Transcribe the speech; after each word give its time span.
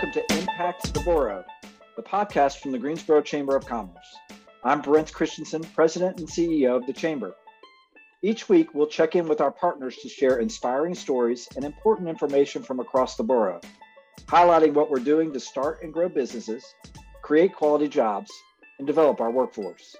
welcome 0.00 0.12
to 0.12 0.38
Impact 0.38 0.94
the 0.94 1.00
Borough, 1.00 1.44
the 1.96 2.02
podcast 2.02 2.58
from 2.58 2.70
the 2.70 2.78
Greensboro 2.78 3.20
Chamber 3.20 3.56
of 3.56 3.66
Commerce. 3.66 4.16
I'm 4.62 4.80
Brent 4.80 5.12
Christensen, 5.12 5.64
President 5.74 6.20
and 6.20 6.28
CEO 6.28 6.76
of 6.76 6.86
the 6.86 6.92
Chamber. 6.92 7.34
Each 8.22 8.48
week, 8.48 8.72
we'll 8.74 8.86
check 8.86 9.16
in 9.16 9.26
with 9.26 9.40
our 9.40 9.50
partners 9.50 9.96
to 9.96 10.08
share 10.08 10.38
inspiring 10.38 10.94
stories 10.94 11.48
and 11.56 11.64
important 11.64 12.08
information 12.08 12.62
from 12.62 12.78
across 12.78 13.16
the 13.16 13.24
borough, 13.24 13.60
highlighting 14.26 14.72
what 14.72 14.88
we're 14.88 15.00
doing 15.00 15.32
to 15.32 15.40
start 15.40 15.82
and 15.82 15.92
grow 15.92 16.08
businesses, 16.08 16.64
create 17.22 17.52
quality 17.52 17.88
jobs, 17.88 18.30
and 18.78 18.86
develop 18.86 19.20
our 19.20 19.32
workforce. 19.32 19.96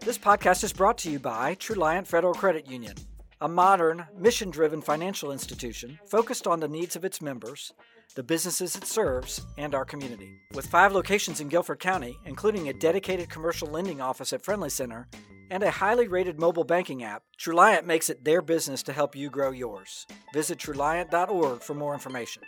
This 0.00 0.18
podcast 0.18 0.64
is 0.64 0.72
brought 0.72 0.98
to 0.98 1.10
you 1.12 1.20
by 1.20 1.54
Truliant 1.54 2.08
Federal 2.08 2.34
Credit 2.34 2.68
Union, 2.68 2.96
a 3.42 3.48
modern, 3.48 4.06
mission 4.16 4.50
driven 4.50 4.82
financial 4.82 5.32
institution 5.32 5.98
focused 6.06 6.46
on 6.46 6.60
the 6.60 6.68
needs 6.68 6.94
of 6.94 7.04
its 7.04 7.22
members, 7.22 7.72
the 8.14 8.22
businesses 8.22 8.76
it 8.76 8.84
serves, 8.84 9.40
and 9.56 9.74
our 9.74 9.84
community. 9.84 10.38
With 10.54 10.66
five 10.66 10.92
locations 10.92 11.40
in 11.40 11.48
Guilford 11.48 11.78
County, 11.78 12.18
including 12.26 12.68
a 12.68 12.74
dedicated 12.74 13.30
commercial 13.30 13.68
lending 13.68 14.00
office 14.00 14.32
at 14.34 14.44
Friendly 14.44 14.68
Center 14.68 15.08
and 15.50 15.62
a 15.62 15.70
highly 15.70 16.06
rated 16.06 16.38
mobile 16.38 16.64
banking 16.64 17.02
app, 17.02 17.22
Truliant 17.38 17.86
makes 17.86 18.10
it 18.10 18.24
their 18.24 18.42
business 18.42 18.82
to 18.82 18.92
help 18.92 19.16
you 19.16 19.30
grow 19.30 19.50
yours. 19.52 20.06
Visit 20.34 20.58
Truliant.org 20.58 21.62
for 21.62 21.74
more 21.74 21.94
information. 21.94 22.42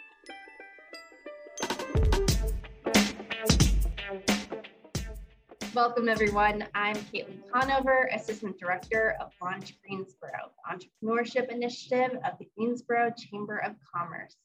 Welcome, 5.74 6.10
everyone. 6.10 6.66
I'm 6.74 6.96
Kaitlin 6.96 7.50
Conover, 7.50 8.10
Assistant 8.12 8.58
Director 8.58 9.16
of 9.18 9.32
Launch 9.40 9.74
Greensboro, 9.80 10.50
the 10.58 11.06
Entrepreneurship 11.06 11.48
Initiative 11.50 12.18
of 12.26 12.38
the 12.38 12.46
Greensboro 12.54 13.10
Chamber 13.16 13.56
of 13.56 13.74
Commerce. 13.96 14.36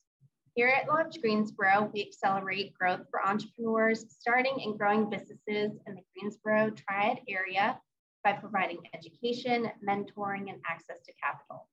Here 0.56 0.70
at 0.70 0.88
Launch 0.88 1.20
Greensboro, 1.22 1.92
we 1.94 2.02
accelerate 2.02 2.74
growth 2.80 3.02
for 3.12 3.28
entrepreneurs 3.28 4.06
starting 4.08 4.58
and 4.64 4.80
growing 4.80 5.10
businesses 5.10 5.78
in 5.86 5.96
the 5.96 6.02
Greensboro 6.16 6.70
Triad 6.70 7.20
area 7.28 7.78
by 8.24 8.32
providing 8.32 8.80
education, 8.94 9.70
mentoring, 9.86 10.50
and 10.50 10.62
access 10.66 11.02
to 11.08 11.12
capital. 11.22 11.68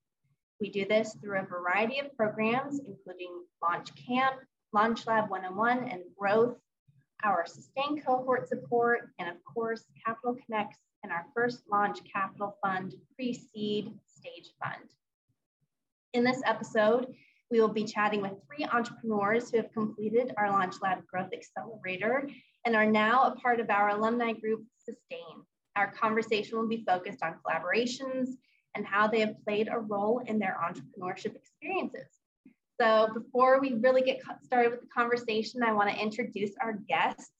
We 0.61 0.71
do 0.71 0.85
this 0.85 1.17
through 1.23 1.39
a 1.39 1.45
variety 1.45 2.01
of 2.01 2.17
programs, 2.17 2.81
including 2.81 3.45
Launch 3.63 3.91
Camp, 3.95 4.35
Launch 4.73 5.07
Lab 5.07 5.31
101, 5.31 5.89
and 5.91 6.03
Growth 6.19 6.57
our 7.25 7.47
sustained 7.47 8.05
cohort 8.05 8.49
support, 8.49 9.11
and 9.19 9.29
of 9.29 9.37
course, 9.45 9.85
Capital 10.05 10.37
Connects 10.45 10.79
and 11.03 11.13
our 11.13 11.27
first 11.35 11.63
launch 11.71 11.99
capital 12.11 12.57
fund 12.63 12.95
pre-seed 13.15 13.93
stage 14.07 14.53
fund. 14.63 14.91
In 16.13 16.25
this 16.25 16.43
episode, 16.47 17.15
we 17.51 17.61
will 17.61 17.69
be 17.69 17.85
chatting 17.85 18.23
with 18.23 18.33
three 18.47 18.65
entrepreneurs 18.65 19.51
who 19.51 19.59
have 19.59 19.73
completed 19.73 20.33
our 20.39 20.51
Launch 20.51 20.77
Lab 20.83 21.07
Growth 21.07 21.33
Accelerator 21.33 22.29
and 22.65 22.75
are 22.75 22.87
now 22.87 23.25
a 23.25 23.37
part 23.37 23.61
of 23.61 23.71
our 23.71 23.91
alumni 23.91 24.33
group, 24.33 24.65
Sustain. 24.79 25.45
Our 25.77 25.93
conversation 25.93 26.59
will 26.59 26.69
be 26.69 26.85
focused 26.87 27.23
on 27.23 27.37
collaborations 27.45 28.31
and 28.75 28.87
how 28.87 29.07
they 29.07 29.21
have 29.21 29.43
played 29.45 29.69
a 29.71 29.79
role 29.79 30.21
in 30.27 30.39
their 30.39 30.57
entrepreneurship 30.63 31.37
experiences. 31.37 32.14
So 32.81 33.09
before 33.15 33.61
we 33.61 33.75
really 33.75 34.03
get 34.03 34.21
started 34.43 34.73
with 34.73 34.81
the 34.81 34.89
conversation, 34.89 35.63
I 35.63 35.73
want 35.73 35.91
to 35.91 35.97
introduce 35.97 36.51
our 36.61 36.73
guests. 36.89 37.31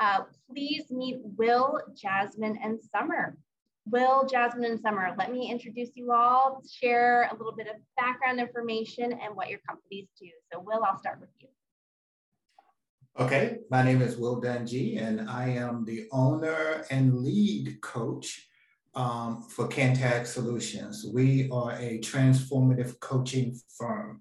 Uh, 0.00 0.20
please 0.48 0.84
meet 0.90 1.18
Will, 1.36 1.80
Jasmine, 1.96 2.58
and 2.62 2.78
Summer. 2.94 3.36
Will, 3.86 4.26
Jasmine, 4.26 4.64
and 4.64 4.80
Summer, 4.80 5.14
let 5.18 5.32
me 5.32 5.50
introduce 5.50 5.90
you 5.94 6.12
all, 6.12 6.62
share 6.70 7.28
a 7.32 7.36
little 7.36 7.54
bit 7.56 7.66
of 7.66 7.76
background 7.96 8.38
information 8.38 9.12
and 9.12 9.34
what 9.34 9.48
your 9.48 9.60
companies 9.68 10.06
do. 10.20 10.28
So 10.52 10.60
Will, 10.60 10.84
I'll 10.84 10.98
start 10.98 11.20
with 11.20 11.30
you. 11.40 11.48
Okay, 13.18 13.56
my 13.68 13.82
name 13.82 14.00
is 14.00 14.16
Will 14.16 14.40
Dungee, 14.40 15.02
and 15.02 15.28
I 15.28 15.48
am 15.48 15.84
the 15.84 16.06
owner 16.12 16.84
and 16.90 17.18
lead 17.24 17.80
coach 17.80 18.46
um, 18.94 19.42
for 19.42 19.66
CANTAG 19.66 20.26
Solutions. 20.26 21.04
We 21.12 21.50
are 21.50 21.72
a 21.72 21.98
transformative 21.98 23.00
coaching 23.00 23.58
firm. 23.76 24.20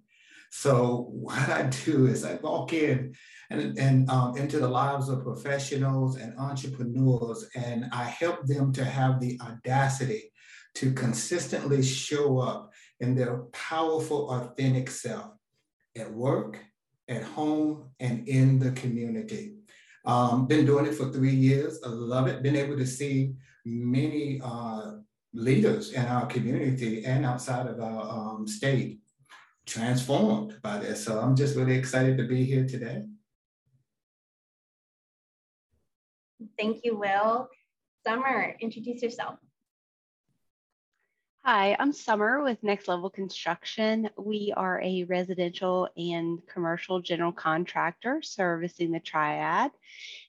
So 0.52 1.08
what 1.12 1.50
I 1.50 1.63
do 1.85 2.08
is 2.08 2.24
I 2.24 2.35
walk 2.35 2.74
in 2.74 3.13
and, 3.50 3.78
and 3.78 4.09
um, 4.09 4.38
into 4.38 4.59
the 4.59 4.68
lives 4.68 5.09
of 5.09 5.24
professionals 5.24 6.18
and 6.18 6.38
entrepreneurs, 6.38 7.47
and 7.56 7.85
I 7.91 8.03
help 8.03 8.46
them 8.46 8.74
to 8.74 8.84
have 8.84 9.19
the 9.19 9.40
audacity 9.41 10.31
to 10.75 10.94
consistently 10.94 11.81
show 11.81 12.40
up 12.40 12.72
in 13.00 13.16
their 13.16 13.38
powerful, 13.52 14.30
authentic 14.30 14.90
self 14.90 15.31
at 15.97 16.12
work, 16.12 16.59
at 17.07 17.24
home, 17.24 17.90
and 18.00 18.28
in 18.28 18.59
the 18.59 18.72
community. 18.72 19.56
Um, 20.06 20.47
been 20.47 20.66
doing 20.66 20.86
it 20.86 20.94
for 20.94 21.12
three 21.12 21.36
years. 21.36 21.80
I 21.86 21.90
love 21.90 22.28
it. 22.28 22.44
Been 22.44 22.56
able 22.56 22.78
to 22.78 22.88
see 22.88 23.34
many 23.66 24.40
uh, 24.44 24.94
leaders 25.34 25.91
in 25.91 26.06
our 26.06 26.25
community 26.25 27.06
and 27.06 27.25
outside 27.25 27.68
of 27.68 27.80
our 27.80 28.09
um, 28.09 28.47
state 28.47 29.00
transformed 29.67 30.59
by 30.63 30.79
this. 30.79 31.03
So 31.03 31.19
I'm 31.19 31.35
just 31.35 31.55
really 31.55 31.75
excited 31.75 32.17
to 32.17 32.23
be 32.23 32.44
here 32.44 32.66
today. 32.66 33.03
Thank 36.57 36.83
you, 36.83 36.97
Will. 36.97 37.50
Summer, 38.06 38.56
introduce 38.59 39.03
yourself. 39.03 39.35
Hi, 41.44 41.77
I'm 41.79 41.94
Summer 41.94 42.44
with 42.44 42.61
NXT 42.61 42.88
Level 42.89 43.09
Construction. 43.09 44.09
We 44.17 44.53
are 44.57 44.81
a 44.81 45.06
residential 45.06 45.88
and 45.95 46.39
commercial 46.45 47.00
general 47.00 47.31
contractor 47.31 48.22
servicing 48.22 48.91
the 48.91 49.00
Triad. 49.00 49.72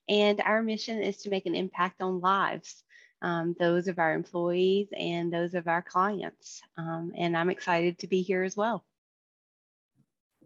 And 0.08 0.40
our 0.40 0.62
mission 0.62 1.02
is 1.02 1.16
to 1.18 1.30
make 1.30 1.46
an 1.46 1.56
impact 1.56 2.02
on 2.02 2.20
lives, 2.20 2.84
um, 3.20 3.56
those 3.58 3.88
of 3.88 3.98
our 3.98 4.14
employees 4.14 4.88
and 4.96 5.32
those 5.32 5.54
of 5.54 5.66
our 5.66 5.82
clients. 5.82 6.60
Um, 6.76 7.12
and 7.16 7.36
I'm 7.36 7.50
excited 7.50 7.98
to 7.98 8.06
be 8.06 8.22
here 8.22 8.44
as 8.44 8.56
well. 8.56 8.84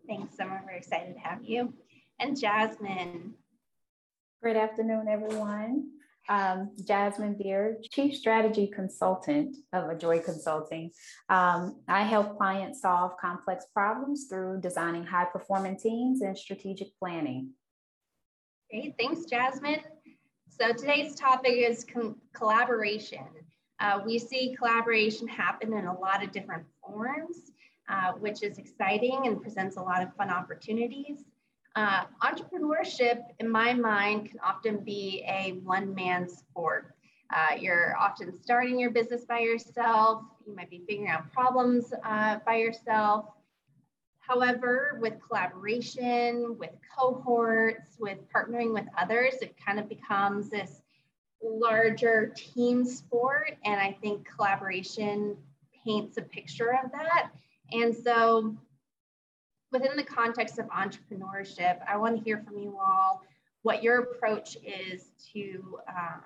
Thanks, 0.07 0.37
Summer. 0.37 0.63
We're 0.67 0.73
excited 0.73 1.15
to 1.15 1.21
have 1.21 1.45
you. 1.45 1.73
And 2.19 2.39
Jasmine. 2.39 3.35
Good 4.43 4.57
afternoon, 4.57 5.07
everyone. 5.09 5.91
Um, 6.29 6.71
Jasmine 6.87 7.37
Beard, 7.37 7.83
Chief 7.91 8.17
Strategy 8.17 8.67
Consultant 8.67 9.57
of 9.73 9.85
AJOY 9.85 10.25
Consulting. 10.25 10.91
Um, 11.29 11.81
I 11.89 12.03
help 12.03 12.37
clients 12.37 12.81
solve 12.81 13.17
complex 13.21 13.67
problems 13.75 14.27
through 14.29 14.61
designing 14.61 15.05
high 15.05 15.25
performing 15.25 15.79
teams 15.79 16.23
and 16.23 16.37
strategic 16.37 16.97
planning. 16.99 17.51
Great, 18.71 18.95
thanks, 18.99 19.25
Jasmine. 19.25 19.81
So 20.49 20.73
today's 20.73 21.17
topic 21.17 21.55
is 21.55 21.85
collaboration. 22.35 23.27
Uh, 23.81 24.01
we 24.05 24.19
see 24.19 24.55
collaboration 24.57 25.27
happen 25.27 25.73
in 25.73 25.87
a 25.87 25.99
lot 25.99 26.23
of 26.23 26.31
different 26.31 26.65
forms. 26.85 27.51
Uh, 27.89 28.13
which 28.13 28.43
is 28.43 28.59
exciting 28.59 29.27
and 29.27 29.43
presents 29.43 29.77
a 29.77 29.83
lot 29.83 30.03
of 30.03 30.15
fun 30.15 30.31
opportunities. 30.31 31.25
Uh, 31.75 32.05
entrepreneurship, 32.23 33.21
in 33.41 33.49
my 33.49 33.75
mind, 33.75 34.31
can 34.31 34.39
often 34.41 34.79
be 34.79 35.25
a 35.27 35.59
one 35.65 35.93
man 35.93 36.29
sport. 36.29 36.95
Uh, 37.35 37.57
you're 37.59 37.97
often 37.99 38.33
starting 38.33 38.79
your 38.79 38.91
business 38.91 39.25
by 39.25 39.41
yourself. 39.41 40.23
You 40.47 40.55
might 40.55 40.71
be 40.71 40.85
figuring 40.87 41.11
out 41.11 41.33
problems 41.33 41.93
uh, 42.05 42.39
by 42.47 42.57
yourself. 42.57 43.27
However, 44.21 44.99
with 45.01 45.15
collaboration, 45.27 46.57
with 46.59 46.71
cohorts, 46.97 47.97
with 47.99 48.19
partnering 48.35 48.73
with 48.73 48.87
others, 48.97 49.35
it 49.43 49.57
kind 49.63 49.81
of 49.81 49.89
becomes 49.89 50.49
this 50.49 50.81
larger 51.43 52.33
team 52.37 52.85
sport. 52.85 53.57
And 53.65 53.81
I 53.81 53.99
think 54.01 54.29
collaboration 54.37 55.37
paints 55.85 56.17
a 56.17 56.23
picture 56.23 56.79
of 56.83 56.93
that. 56.93 57.33
And 57.73 57.97
so 57.97 58.57
within 59.71 59.97
the 59.97 60.05
context 60.05 60.59
of 60.59 60.67
entrepreneurship, 60.69 61.79
I 61.89 61.97
want 61.97 62.17
to 62.17 62.23
hear 62.23 62.43
from 62.47 62.59
you 62.59 62.79
all 62.79 63.23
what 63.63 63.83
your 63.83 64.01
approach 64.01 64.57
is 64.57 65.13
to 65.33 65.79
um, 65.89 66.23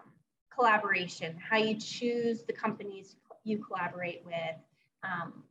collaboration, 0.52 1.38
how 1.38 1.58
you 1.58 1.78
choose 1.78 2.42
the 2.42 2.52
companies 2.52 3.16
you 3.44 3.64
collaborate 3.64 4.22
with, 4.24 4.56
um, 5.04 5.44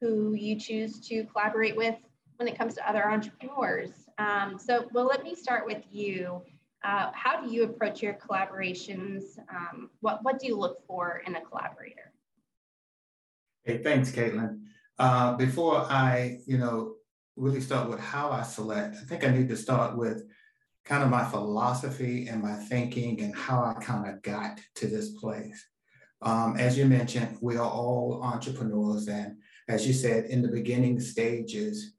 who 0.00 0.34
you 0.34 0.58
choose 0.58 1.00
to 1.08 1.24
collaborate 1.24 1.76
with 1.76 1.96
when 2.36 2.48
it 2.48 2.56
comes 2.56 2.74
to 2.74 2.88
other 2.88 3.08
entrepreneurs. 3.08 3.90
Um, 4.18 4.58
so, 4.58 4.88
Will, 4.92 5.04
let 5.04 5.22
me 5.22 5.34
start 5.34 5.66
with 5.66 5.82
you. 5.90 6.42
Uh, 6.84 7.10
how 7.12 7.40
do 7.40 7.52
you 7.52 7.64
approach 7.64 8.02
your 8.02 8.14
collaborations? 8.14 9.38
Um, 9.54 9.90
what, 10.00 10.24
what 10.24 10.38
do 10.38 10.46
you 10.46 10.56
look 10.56 10.84
for 10.86 11.22
in 11.26 11.36
a 11.36 11.40
collaborator? 11.40 12.10
Hey, 13.64 13.78
thanks, 13.78 14.10
Kaitlin. 14.10 14.62
Uh, 14.98 15.36
before 15.36 15.78
I, 15.78 16.38
you 16.46 16.58
know, 16.58 16.94
really 17.36 17.60
start 17.60 17.88
with 17.88 17.98
how 17.98 18.30
I 18.30 18.42
select, 18.42 18.96
I 18.96 19.04
think 19.04 19.24
I 19.24 19.28
need 19.28 19.48
to 19.48 19.56
start 19.56 19.96
with 19.96 20.24
kind 20.84 21.02
of 21.02 21.10
my 21.10 21.24
philosophy 21.24 22.28
and 22.28 22.42
my 22.42 22.54
thinking 22.54 23.20
and 23.20 23.34
how 23.34 23.64
I 23.64 23.82
kind 23.82 24.08
of 24.08 24.22
got 24.22 24.60
to 24.76 24.86
this 24.86 25.10
place. 25.10 25.64
Um, 26.20 26.56
as 26.56 26.78
you 26.78 26.86
mentioned, 26.86 27.38
we 27.40 27.56
are 27.56 27.68
all 27.68 28.20
entrepreneurs, 28.22 29.08
and 29.08 29.38
as 29.68 29.86
you 29.86 29.92
said, 29.92 30.26
in 30.26 30.42
the 30.42 30.48
beginning 30.48 31.00
stages, 31.00 31.94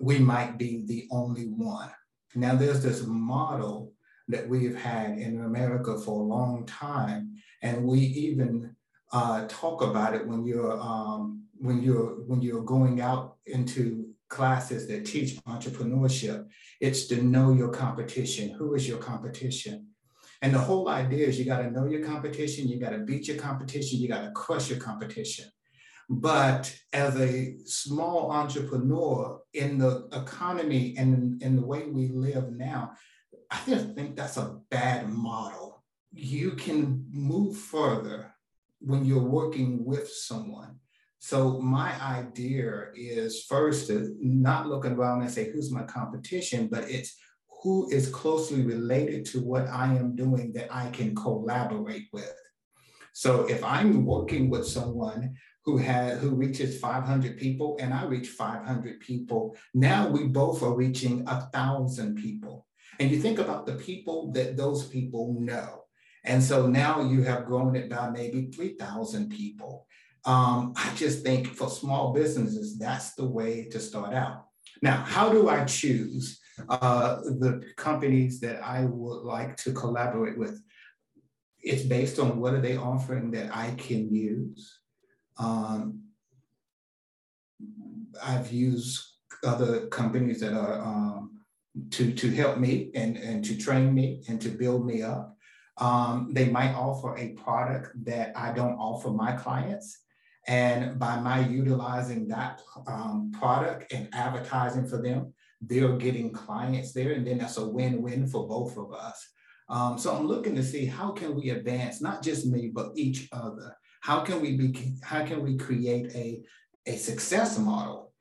we 0.00 0.18
might 0.18 0.58
be 0.58 0.84
the 0.86 1.06
only 1.10 1.44
one. 1.44 1.90
Now 2.34 2.56
there's 2.56 2.82
this 2.82 3.04
model 3.06 3.92
that 4.28 4.48
we've 4.48 4.76
had 4.76 5.18
in 5.18 5.42
America 5.42 5.96
for 5.98 6.20
a 6.20 6.24
long 6.24 6.66
time, 6.66 7.36
and 7.62 7.84
we 7.84 8.00
even 8.00 8.74
uh, 9.12 9.46
talk 9.48 9.82
about 9.82 10.14
it 10.14 10.26
when 10.26 10.44
you're 10.44 10.78
um, 10.80 11.44
when 11.58 11.82
you're 11.82 12.22
when 12.26 12.42
you're 12.42 12.64
going 12.64 13.00
out 13.00 13.36
into 13.46 14.06
classes 14.28 14.86
that 14.88 15.06
teach 15.06 15.36
entrepreneurship. 15.44 16.48
It's 16.80 17.06
to 17.08 17.22
know 17.22 17.52
your 17.52 17.70
competition. 17.70 18.50
Who 18.50 18.74
is 18.74 18.88
your 18.88 18.98
competition? 18.98 19.88
And 20.42 20.54
the 20.54 20.58
whole 20.58 20.88
idea 20.88 21.26
is 21.26 21.38
you 21.38 21.44
got 21.44 21.62
to 21.62 21.70
know 21.70 21.86
your 21.86 22.04
competition, 22.04 22.68
you 22.68 22.78
got 22.78 22.90
to 22.90 22.98
beat 22.98 23.26
your 23.28 23.38
competition, 23.38 23.98
you 23.98 24.08
got 24.08 24.22
to 24.22 24.30
crush 24.32 24.68
your 24.68 24.78
competition. 24.78 25.46
But 26.08 26.72
as 26.92 27.18
a 27.18 27.56
small 27.64 28.30
entrepreneur 28.30 29.40
in 29.54 29.78
the 29.78 30.08
economy 30.12 30.94
and 30.96 31.42
in 31.42 31.56
the 31.56 31.66
way 31.66 31.86
we 31.86 32.08
live 32.08 32.52
now, 32.52 32.92
I 33.50 33.60
just 33.66 33.94
think 33.94 34.14
that's 34.14 34.36
a 34.36 34.58
bad 34.70 35.08
model. 35.08 35.82
You 36.12 36.52
can 36.52 37.06
move 37.10 37.56
further 37.56 38.34
when 38.80 39.04
you're 39.04 39.18
working 39.22 39.84
with 39.84 40.08
someone. 40.08 40.78
So 41.18 41.60
my 41.60 41.94
idea 42.02 42.88
is 42.94 43.44
first 43.44 43.88
to 43.88 44.14
not 44.20 44.68
look 44.68 44.84
around 44.84 45.22
and 45.22 45.30
say, 45.30 45.50
who's 45.50 45.72
my 45.72 45.82
competition, 45.84 46.68
but 46.70 46.88
it's 46.90 47.16
who 47.62 47.90
is 47.90 48.08
closely 48.08 48.62
related 48.62 49.24
to 49.26 49.40
what 49.40 49.66
I 49.66 49.94
am 49.94 50.14
doing 50.14 50.52
that 50.52 50.68
I 50.74 50.90
can 50.90 51.14
collaborate 51.14 52.06
with. 52.12 52.34
So 53.12 53.46
if 53.48 53.64
I'm 53.64 54.04
working 54.04 54.50
with 54.50 54.66
someone 54.66 55.34
who 55.64 55.78
has 55.78 56.20
who 56.20 56.34
reaches 56.34 56.78
500 56.78 57.38
people 57.38 57.78
and 57.80 57.94
I 57.94 58.04
reach 58.04 58.28
500 58.28 59.00
people, 59.00 59.56
now 59.72 60.06
we 60.06 60.24
both 60.24 60.62
are 60.62 60.74
reaching 60.74 61.24
a 61.26 61.48
thousand 61.52 62.16
people. 62.16 62.66
And 63.00 63.10
you 63.10 63.18
think 63.18 63.38
about 63.38 63.66
the 63.66 63.74
people 63.74 64.32
that 64.32 64.56
those 64.56 64.86
people 64.86 65.34
know. 65.40 65.84
And 66.24 66.42
so 66.42 66.66
now 66.66 67.00
you 67.00 67.22
have 67.22 67.46
grown 67.46 67.74
it 67.74 67.88
by 67.88 68.10
maybe 68.10 68.50
3,000 68.54 69.30
people. 69.30 69.85
Um, 70.26 70.72
I 70.76 70.92
just 70.96 71.22
think 71.24 71.46
for 71.54 71.70
small 71.70 72.12
businesses, 72.12 72.78
that's 72.78 73.14
the 73.14 73.24
way 73.24 73.68
to 73.70 73.78
start 73.78 74.12
out. 74.12 74.46
Now, 74.82 74.96
how 74.96 75.30
do 75.30 75.48
I 75.48 75.64
choose 75.64 76.40
uh, 76.68 77.16
the 77.22 77.62
companies 77.76 78.40
that 78.40 78.62
I 78.62 78.84
would 78.84 79.22
like 79.22 79.56
to 79.58 79.72
collaborate 79.72 80.36
with? 80.36 80.60
It's 81.60 81.84
based 81.84 82.18
on 82.18 82.40
what 82.40 82.54
are 82.54 82.60
they 82.60 82.76
offering 82.76 83.30
that 83.32 83.56
I 83.56 83.70
can 83.76 84.12
use. 84.12 84.80
Um, 85.38 86.02
I've 88.22 88.52
used 88.52 89.04
other 89.44 89.86
companies 89.86 90.40
that 90.40 90.54
are 90.54 90.80
um, 90.82 91.40
to, 91.90 92.12
to 92.12 92.30
help 92.30 92.58
me 92.58 92.90
and, 92.94 93.16
and 93.16 93.44
to 93.44 93.56
train 93.56 93.94
me 93.94 94.24
and 94.28 94.40
to 94.40 94.48
build 94.48 94.86
me 94.86 95.02
up. 95.02 95.36
Um, 95.78 96.30
they 96.32 96.48
might 96.48 96.74
offer 96.74 97.16
a 97.16 97.28
product 97.34 97.92
that 98.06 98.32
I 98.36 98.52
don't 98.52 98.76
offer 98.76 99.10
my 99.10 99.32
clients. 99.32 99.98
And 100.48 100.98
by 100.98 101.18
my 101.20 101.40
utilizing 101.46 102.28
that 102.28 102.62
um, 102.86 103.32
product 103.32 103.92
and 103.92 104.08
advertising 104.12 104.86
for 104.86 105.02
them, 105.02 105.34
they're 105.60 105.96
getting 105.96 106.32
clients 106.32 106.92
there. 106.92 107.12
And 107.12 107.26
then 107.26 107.38
that's 107.38 107.56
a 107.56 107.66
win-win 107.66 108.26
for 108.28 108.46
both 108.46 108.76
of 108.76 108.92
us. 108.92 109.28
Um, 109.68 109.98
so 109.98 110.14
I'm 110.14 110.26
looking 110.26 110.54
to 110.54 110.62
see 110.62 110.86
how 110.86 111.10
can 111.10 111.34
we 111.34 111.50
advance, 111.50 112.00
not 112.00 112.22
just 112.22 112.46
me, 112.46 112.70
but 112.72 112.92
each 112.94 113.28
other. 113.32 113.76
How 114.02 114.20
can 114.20 114.40
we 114.40 114.56
be, 114.56 114.94
how 115.02 115.24
can 115.24 115.42
we 115.42 115.56
create 115.56 116.14
a, 116.14 116.42
a 116.86 116.96
success 116.96 117.58
model? 117.58 118.12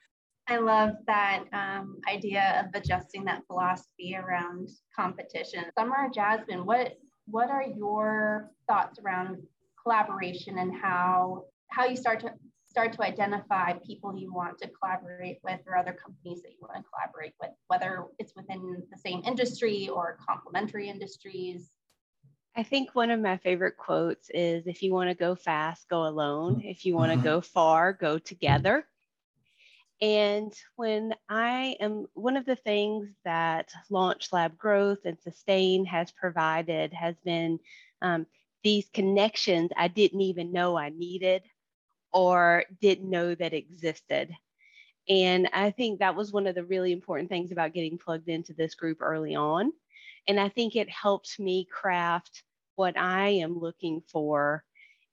I 0.47 0.57
love 0.57 0.91
that 1.07 1.43
um, 1.53 1.97
idea 2.07 2.63
of 2.63 2.79
adjusting 2.79 3.25
that 3.25 3.41
philosophy 3.47 4.15
around 4.15 4.69
competition. 4.95 5.65
Summer, 5.77 6.09
Jasmine, 6.13 6.65
what 6.65 6.93
what 7.27 7.49
are 7.49 7.63
your 7.63 8.51
thoughts 8.67 8.99
around 8.99 9.37
collaboration 9.81 10.59
and 10.59 10.71
how 10.79 11.45
how 11.75 11.85
you 11.85 11.97
start 11.97 12.19
to 12.21 12.31
start 12.67 12.91
to 12.91 13.03
identify 13.03 13.71
people 13.85 14.17
you 14.17 14.33
want 14.33 14.57
to 14.57 14.69
collaborate 14.69 15.37
with 15.43 15.61
or 15.65 15.77
other 15.77 15.93
companies 15.93 16.41
that 16.41 16.51
you 16.51 16.57
want 16.59 16.75
to 16.75 16.83
collaborate 16.89 17.31
with, 17.39 17.51
whether 17.67 18.03
it's 18.19 18.33
within 18.35 18.83
the 18.91 18.97
same 18.97 19.21
industry 19.25 19.87
or 19.87 20.17
complementary 20.27 20.89
industries? 20.89 21.71
I 22.53 22.63
think 22.63 22.93
one 22.93 23.11
of 23.11 23.21
my 23.21 23.37
favorite 23.37 23.77
quotes 23.77 24.29
is 24.29 24.67
if 24.67 24.83
you 24.83 24.93
want 24.93 25.09
to 25.09 25.15
go 25.15 25.35
fast, 25.35 25.87
go 25.87 26.05
alone. 26.05 26.63
If 26.65 26.85
you 26.85 26.95
want 26.95 27.11
to 27.11 27.17
mm-hmm. 27.17 27.23
go 27.23 27.41
far, 27.41 27.93
go 27.93 28.17
together. 28.17 28.85
And 30.01 30.53
when 30.75 31.13
I 31.29 31.77
am, 31.79 32.07
one 32.13 32.35
of 32.35 32.45
the 32.45 32.57
things 32.57 33.07
that 33.23 33.71
Launch 33.89 34.33
Lab 34.33 34.57
Growth 34.57 35.05
and 35.05 35.17
Sustain 35.21 35.85
has 35.85 36.11
provided 36.11 36.93
has 36.93 37.15
been 37.23 37.59
um, 38.01 38.25
these 38.65 38.89
connections 38.93 39.71
I 39.77 39.87
didn't 39.87 40.21
even 40.21 40.51
know 40.51 40.77
I 40.77 40.89
needed 40.89 41.43
or 42.13 42.63
didn't 42.81 43.09
know 43.09 43.35
that 43.35 43.53
existed. 43.53 44.33
And 45.07 45.49
I 45.53 45.71
think 45.71 45.99
that 45.99 46.15
was 46.15 46.31
one 46.31 46.47
of 46.47 46.55
the 46.55 46.63
really 46.63 46.91
important 46.91 47.29
things 47.29 47.51
about 47.51 47.73
getting 47.73 47.97
plugged 47.97 48.27
into 48.27 48.53
this 48.53 48.75
group 48.75 49.01
early 49.01 49.35
on. 49.35 49.71
And 50.27 50.39
I 50.39 50.49
think 50.49 50.75
it 50.75 50.89
helped 50.89 51.39
me 51.39 51.67
craft 51.71 52.43
what 52.75 52.97
I 52.97 53.29
am 53.29 53.59
looking 53.59 54.01
for 54.11 54.63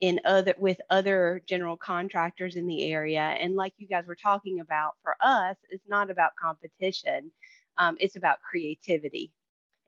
in 0.00 0.20
other 0.24 0.54
with 0.58 0.80
other 0.90 1.42
general 1.46 1.76
contractors 1.76 2.56
in 2.56 2.66
the 2.66 2.90
area. 2.90 3.20
And 3.20 3.54
like 3.54 3.74
you 3.76 3.86
guys 3.86 4.06
were 4.06 4.16
talking 4.16 4.60
about, 4.60 4.94
for 5.02 5.16
us, 5.20 5.56
it's 5.70 5.88
not 5.88 6.10
about 6.10 6.32
competition. 6.40 7.30
Um, 7.78 7.96
it's 8.00 8.16
about 8.16 8.40
creativity 8.40 9.32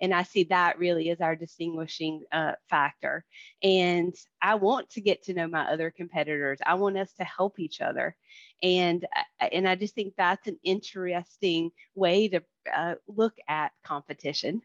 and 0.01 0.13
I 0.13 0.23
see 0.23 0.45
that 0.45 0.79
really 0.79 1.11
as 1.11 1.21
our 1.21 1.37
distinguishing 1.37 2.25
uh, 2.33 2.53
factor. 2.69 3.25
And 3.63 4.15
I 4.43 4.57
want 4.57 4.91
to 4.91 5.01
get 5.01 5.25
to 5.25 5.35
know 5.35 5.47
my 5.47 5.71
other 5.71 5.91
competitors. 5.91 6.59
I 6.65 6.75
want 6.75 6.99
us 6.99 7.13
to 7.15 7.25
help 7.25 7.59
each 7.59 7.81
other, 7.81 8.17
and 8.63 9.05
uh, 9.05 9.47
and 9.53 9.69
I 9.69 9.75
just 9.77 9.95
think 9.95 10.15
that's 10.17 10.47
an 10.47 10.59
interesting 10.65 11.71
way 11.95 12.29
to 12.29 12.43
uh, 12.75 12.95
look 13.09 13.35
at 13.49 13.73
competition. 13.85 14.63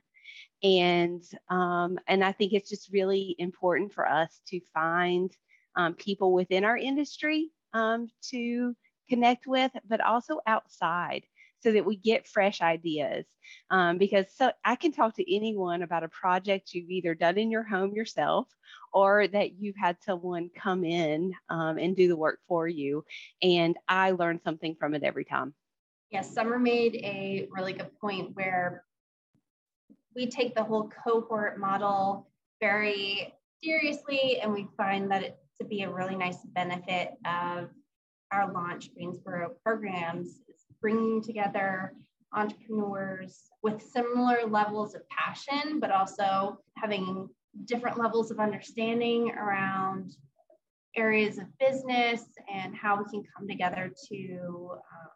And 0.63 1.23
um, 1.49 1.99
and 2.07 2.23
I 2.23 2.31
think 2.31 2.53
it's 2.53 2.69
just 2.69 2.91
really 2.91 3.35
important 3.37 3.93
for 3.93 4.07
us 4.07 4.41
to 4.47 4.59
find 4.73 5.31
um, 5.75 5.93
people 5.93 6.33
within 6.33 6.65
our 6.65 6.77
industry 6.77 7.51
um, 7.73 8.09
to 8.29 8.75
connect 9.09 9.47
with, 9.47 9.71
but 9.87 10.01
also 10.01 10.39
outside 10.45 11.23
so 11.61 11.71
that 11.71 11.85
we 11.85 11.95
get 11.95 12.27
fresh 12.27 12.61
ideas. 12.61 13.25
Um, 13.71 13.97
because 13.97 14.25
so 14.35 14.51
I 14.63 14.75
can 14.75 14.91
talk 14.91 15.15
to 15.15 15.35
anyone 15.35 15.81
about 15.81 16.03
a 16.03 16.09
project 16.09 16.73
you've 16.73 16.89
either 16.89 17.15
done 17.15 17.37
in 17.37 17.51
your 17.51 17.63
home 17.63 17.93
yourself 17.93 18.47
or 18.93 19.27
that 19.27 19.59
you've 19.59 19.75
had 19.75 19.97
someone 20.01 20.49
come 20.55 20.83
in 20.83 21.33
um, 21.49 21.77
and 21.77 21.95
do 21.95 22.07
the 22.07 22.15
work 22.15 22.39
for 22.47 22.67
you. 22.67 23.03
And 23.41 23.75
I 23.87 24.11
learn 24.11 24.39
something 24.43 24.75
from 24.79 24.93
it 24.93 25.03
every 25.03 25.25
time. 25.25 25.53
Yes, 26.11 26.33
Summer 26.33 26.57
made 26.57 26.95
a 26.95 27.47
really 27.51 27.73
good 27.73 27.91
point 27.99 28.35
where 28.35 28.83
we 30.15 30.27
take 30.27 30.55
the 30.55 30.63
whole 30.63 30.89
cohort 31.03 31.59
model 31.59 32.29
very 32.59 33.33
seriously 33.63 34.39
and 34.41 34.51
we 34.51 34.67
find 34.75 35.11
that 35.11 35.23
it 35.23 35.37
to 35.59 35.65
be 35.65 35.83
a 35.83 35.91
really 35.91 36.15
nice 36.15 36.37
benefit 36.45 37.11
of 37.25 37.69
our 38.31 38.51
launch 38.51 38.93
Greensboro 38.93 39.51
programs 39.63 40.39
bringing 40.81 41.21
together 41.21 41.93
entrepreneurs 42.33 43.49
with 43.63 43.81
similar 43.81 44.45
levels 44.47 44.95
of 44.95 45.01
passion, 45.09 45.79
but 45.79 45.91
also 45.91 46.59
having 46.75 47.27
different 47.65 47.97
levels 47.97 48.31
of 48.31 48.39
understanding 48.39 49.31
around 49.31 50.11
areas 50.95 51.37
of 51.37 51.45
business 51.59 52.23
and 52.53 52.75
how 52.75 52.97
we 52.97 53.05
can 53.09 53.23
come 53.35 53.47
together 53.47 53.91
to 54.11 54.69
um, 54.71 55.09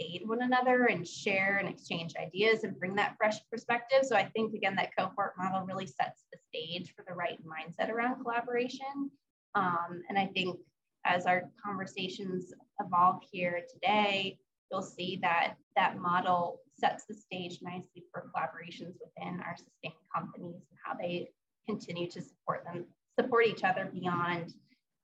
aid 0.00 0.22
one 0.26 0.42
another 0.42 0.86
and 0.86 1.06
share 1.06 1.58
and 1.58 1.68
exchange 1.68 2.14
ideas 2.20 2.64
and 2.64 2.78
bring 2.78 2.94
that 2.94 3.14
fresh 3.16 3.36
perspective. 3.50 4.00
So 4.02 4.16
I 4.16 4.24
think, 4.24 4.54
again, 4.54 4.74
that 4.76 4.90
cohort 4.96 5.34
model 5.38 5.66
really 5.66 5.86
sets 5.86 6.24
the 6.32 6.38
stage 6.48 6.92
for 6.96 7.04
the 7.06 7.14
right 7.14 7.38
mindset 7.44 7.90
around 7.90 8.22
collaboration. 8.22 9.10
Um, 9.54 10.02
and 10.08 10.18
I 10.18 10.26
think 10.26 10.58
as 11.04 11.26
our 11.26 11.44
conversations 11.64 12.52
evolve 12.80 13.22
here 13.30 13.62
today, 13.72 14.38
you'll 14.74 14.82
see 14.82 15.18
that 15.22 15.54
that 15.76 15.98
model 15.98 16.60
sets 16.76 17.04
the 17.04 17.14
stage 17.14 17.60
nicely 17.62 18.02
for 18.12 18.28
collaborations 18.34 18.94
within 19.00 19.40
our 19.40 19.56
sustained 19.56 19.94
companies 20.14 20.56
and 20.56 20.78
how 20.84 20.94
they 20.94 21.28
continue 21.68 22.10
to 22.10 22.20
support 22.20 22.64
them, 22.64 22.84
support 23.18 23.46
each 23.46 23.62
other 23.62 23.88
beyond 23.92 24.52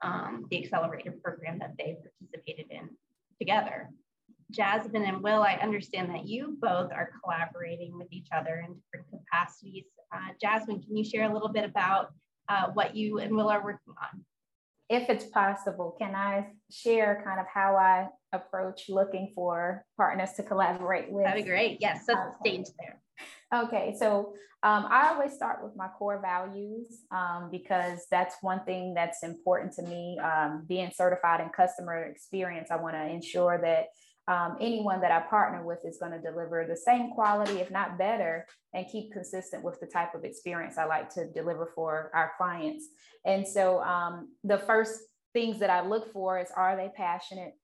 um, 0.02 0.46
the 0.50 0.62
accelerator 0.62 1.12
program 1.22 1.58
that 1.58 1.74
they 1.78 1.96
participated 2.02 2.66
in 2.70 2.88
together. 3.38 3.88
Jasmine 4.50 5.04
and 5.04 5.22
Will, 5.22 5.42
I 5.42 5.54
understand 5.62 6.12
that 6.12 6.26
you 6.26 6.58
both 6.60 6.90
are 6.90 7.12
collaborating 7.22 7.96
with 7.96 8.08
each 8.10 8.26
other 8.36 8.64
in 8.66 8.74
different 8.74 9.06
capacities. 9.12 9.84
Uh, 10.12 10.32
Jasmine, 10.40 10.82
can 10.82 10.96
you 10.96 11.04
share 11.04 11.30
a 11.30 11.32
little 11.32 11.48
bit 11.48 11.64
about 11.64 12.08
uh, 12.48 12.70
what 12.74 12.96
you 12.96 13.20
and 13.20 13.36
Will 13.36 13.48
are 13.48 13.62
working 13.62 13.94
on? 14.02 14.24
if 14.90 15.08
it's 15.08 15.26
possible, 15.26 15.94
can 15.98 16.16
I 16.16 16.48
share 16.70 17.22
kind 17.24 17.40
of 17.40 17.46
how 17.52 17.76
I 17.76 18.08
approach 18.32 18.84
looking 18.88 19.32
for 19.34 19.84
partners 19.96 20.32
to 20.36 20.42
collaborate 20.42 21.10
with? 21.10 21.24
That'd 21.24 21.44
be 21.44 21.48
great. 21.48 21.78
Yes, 21.80 22.06
set 22.06 22.16
the 22.16 22.32
stage 22.40 22.66
there. 22.78 23.00
Okay, 23.52 23.96
so 23.98 24.34
um, 24.62 24.86
I 24.90 25.08
always 25.08 25.32
start 25.32 25.64
with 25.64 25.74
my 25.74 25.88
core 25.88 26.20
values 26.20 27.04
um, 27.10 27.48
because 27.50 28.06
that's 28.10 28.36
one 28.42 28.64
thing 28.64 28.94
that's 28.94 29.22
important 29.22 29.72
to 29.74 29.82
me. 29.82 30.18
Um, 30.22 30.64
being 30.68 30.90
certified 30.94 31.40
in 31.40 31.48
customer 31.48 32.04
experience, 32.04 32.70
I 32.70 32.76
want 32.76 32.94
to 32.94 33.04
ensure 33.04 33.58
that 33.62 33.86
um, 34.28 34.56
anyone 34.60 35.00
that 35.00 35.10
I 35.10 35.20
partner 35.28 35.64
with 35.64 35.80
is 35.84 35.98
going 35.98 36.12
to 36.12 36.20
deliver 36.20 36.64
the 36.68 36.76
same 36.76 37.10
quality, 37.10 37.58
if 37.58 37.70
not 37.70 37.98
better, 37.98 38.46
and 38.72 38.86
keep 38.90 39.12
consistent 39.12 39.64
with 39.64 39.80
the 39.80 39.86
type 39.86 40.14
of 40.14 40.24
experience 40.24 40.78
I 40.78 40.84
like 40.84 41.12
to 41.14 41.26
deliver 41.26 41.72
for 41.74 42.10
our 42.14 42.32
clients. 42.36 42.86
And 43.24 43.46
so 43.46 43.80
um, 43.82 44.28
the 44.44 44.58
first 44.58 45.00
things 45.32 45.58
that 45.60 45.70
I 45.70 45.86
look 45.86 46.12
for 46.12 46.38
is 46.38 46.48
are 46.56 46.76
they 46.76 46.90
passionate 46.96 47.54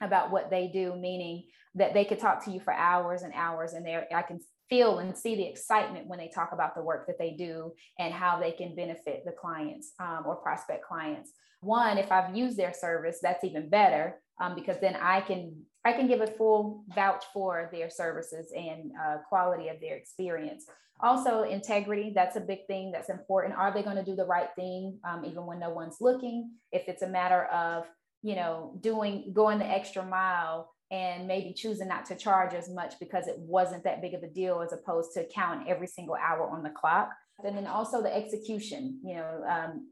about 0.00 0.30
what 0.30 0.50
they 0.50 0.68
do, 0.72 0.94
meaning 0.96 1.44
that 1.74 1.94
they 1.94 2.04
could 2.04 2.18
talk 2.18 2.44
to 2.44 2.50
you 2.50 2.60
for 2.60 2.72
hours 2.72 3.22
and 3.22 3.32
hours 3.34 3.72
and 3.72 3.86
they 3.86 4.04
I 4.14 4.22
can 4.22 4.40
feel 4.68 4.98
and 4.98 5.16
see 5.16 5.36
the 5.36 5.46
excitement 5.46 6.06
when 6.06 6.18
they 6.18 6.28
talk 6.28 6.50
about 6.52 6.74
the 6.74 6.82
work 6.82 7.06
that 7.06 7.18
they 7.18 7.32
do 7.32 7.72
and 7.98 8.12
how 8.12 8.40
they 8.40 8.52
can 8.52 8.74
benefit 8.74 9.22
the 9.24 9.32
clients 9.32 9.92
um, 10.00 10.22
or 10.26 10.36
prospect 10.36 10.84
clients. 10.84 11.32
One, 11.60 11.98
if 11.98 12.10
I've 12.10 12.34
used 12.34 12.56
their 12.56 12.72
service, 12.72 13.18
that's 13.22 13.44
even 13.44 13.68
better 13.68 14.20
um, 14.40 14.54
because 14.54 14.78
then 14.80 14.96
I 14.96 15.20
can 15.20 15.62
I 15.84 15.92
can 15.92 16.06
give 16.06 16.20
a 16.20 16.26
full 16.26 16.84
vouch 16.94 17.24
for 17.32 17.68
their 17.72 17.90
services 17.90 18.52
and 18.56 18.92
uh, 19.04 19.18
quality 19.28 19.68
of 19.68 19.80
their 19.80 19.96
experience. 19.96 20.66
Also, 21.00 21.42
integrity, 21.42 22.12
that's 22.14 22.36
a 22.36 22.40
big 22.40 22.66
thing 22.68 22.92
that's 22.92 23.10
important. 23.10 23.54
Are 23.54 23.74
they 23.74 23.82
going 23.82 23.96
to 23.96 24.04
do 24.04 24.14
the 24.14 24.24
right 24.24 24.48
thing 24.54 24.98
um, 25.04 25.24
even 25.24 25.44
when 25.46 25.58
no 25.58 25.70
one's 25.70 25.96
looking? 26.00 26.52
If 26.70 26.88
it's 26.88 27.02
a 27.02 27.08
matter 27.08 27.46
of, 27.46 27.86
you 28.22 28.36
know, 28.36 28.78
doing, 28.80 29.32
going 29.32 29.58
the 29.58 29.66
extra 29.66 30.04
mile 30.04 30.70
and 30.92 31.26
maybe 31.26 31.54
choosing 31.54 31.88
not 31.88 32.06
to 32.06 32.14
charge 32.14 32.54
as 32.54 32.68
much 32.68 32.94
because 33.00 33.26
it 33.26 33.36
wasn't 33.38 33.82
that 33.82 34.00
big 34.00 34.14
of 34.14 34.22
a 34.22 34.28
deal 34.28 34.60
as 34.60 34.72
opposed 34.72 35.12
to 35.14 35.26
count 35.34 35.66
every 35.66 35.88
single 35.88 36.14
hour 36.14 36.48
on 36.48 36.62
the 36.62 36.70
clock. 36.70 37.10
And 37.44 37.56
then 37.56 37.66
also 37.66 38.02
the 38.02 38.14
execution, 38.14 39.00
you 39.02 39.14
know, 39.14 39.42
um, 39.48 39.88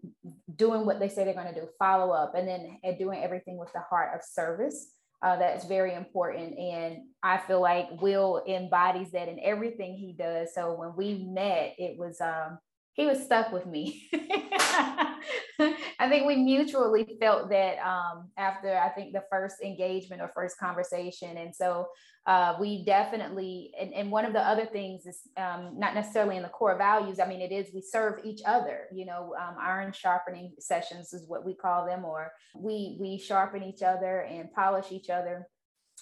doing 0.54 0.86
what 0.86 1.00
they 1.00 1.08
say 1.08 1.24
they're 1.24 1.34
going 1.34 1.52
to 1.52 1.60
do, 1.60 1.66
follow 1.78 2.12
up, 2.12 2.34
and 2.36 2.46
then 2.46 2.78
doing 2.98 3.24
everything 3.24 3.56
with 3.56 3.72
the 3.72 3.80
heart 3.80 4.14
of 4.14 4.20
service. 4.22 4.92
Uh, 5.22 5.36
that's 5.36 5.66
very 5.66 5.94
important. 5.94 6.58
And 6.58 7.02
I 7.22 7.38
feel 7.38 7.60
like 7.60 8.00
Will 8.00 8.42
embodies 8.48 9.10
that 9.12 9.28
in 9.28 9.38
everything 9.40 9.94
he 9.96 10.14
does. 10.18 10.54
So 10.54 10.74
when 10.74 10.96
we 10.96 11.24
met, 11.28 11.74
it 11.78 11.98
was, 11.98 12.20
um, 12.20 12.58
he 12.94 13.06
was 13.06 13.22
stuck 13.22 13.52
with 13.52 13.66
me. 13.66 14.08
I 15.98 16.08
think 16.08 16.26
we 16.26 16.36
mutually 16.36 17.16
felt 17.20 17.50
that 17.50 17.78
um, 17.78 18.30
after 18.36 18.76
I 18.76 18.88
think 18.90 19.12
the 19.12 19.24
first 19.30 19.56
engagement 19.62 20.22
or 20.22 20.30
first 20.34 20.58
conversation. 20.58 21.36
And 21.36 21.54
so 21.54 21.88
uh, 22.26 22.54
we 22.60 22.84
definitely, 22.84 23.72
and, 23.80 23.92
and 23.94 24.10
one 24.10 24.24
of 24.24 24.32
the 24.32 24.40
other 24.40 24.66
things 24.66 25.06
is 25.06 25.20
um, 25.36 25.72
not 25.76 25.94
necessarily 25.94 26.36
in 26.36 26.42
the 26.42 26.48
core 26.48 26.76
values. 26.76 27.18
I 27.18 27.26
mean, 27.26 27.40
it 27.40 27.52
is 27.52 27.74
we 27.74 27.80
serve 27.80 28.20
each 28.24 28.40
other, 28.46 28.86
you 28.92 29.06
know, 29.06 29.34
um, 29.40 29.56
iron 29.60 29.92
sharpening 29.92 30.52
sessions 30.58 31.12
is 31.12 31.26
what 31.26 31.44
we 31.44 31.54
call 31.54 31.86
them, 31.86 32.04
or 32.04 32.32
we, 32.54 32.96
we 33.00 33.18
sharpen 33.18 33.62
each 33.62 33.82
other 33.82 34.20
and 34.22 34.52
polish 34.52 34.92
each 34.92 35.10
other 35.10 35.46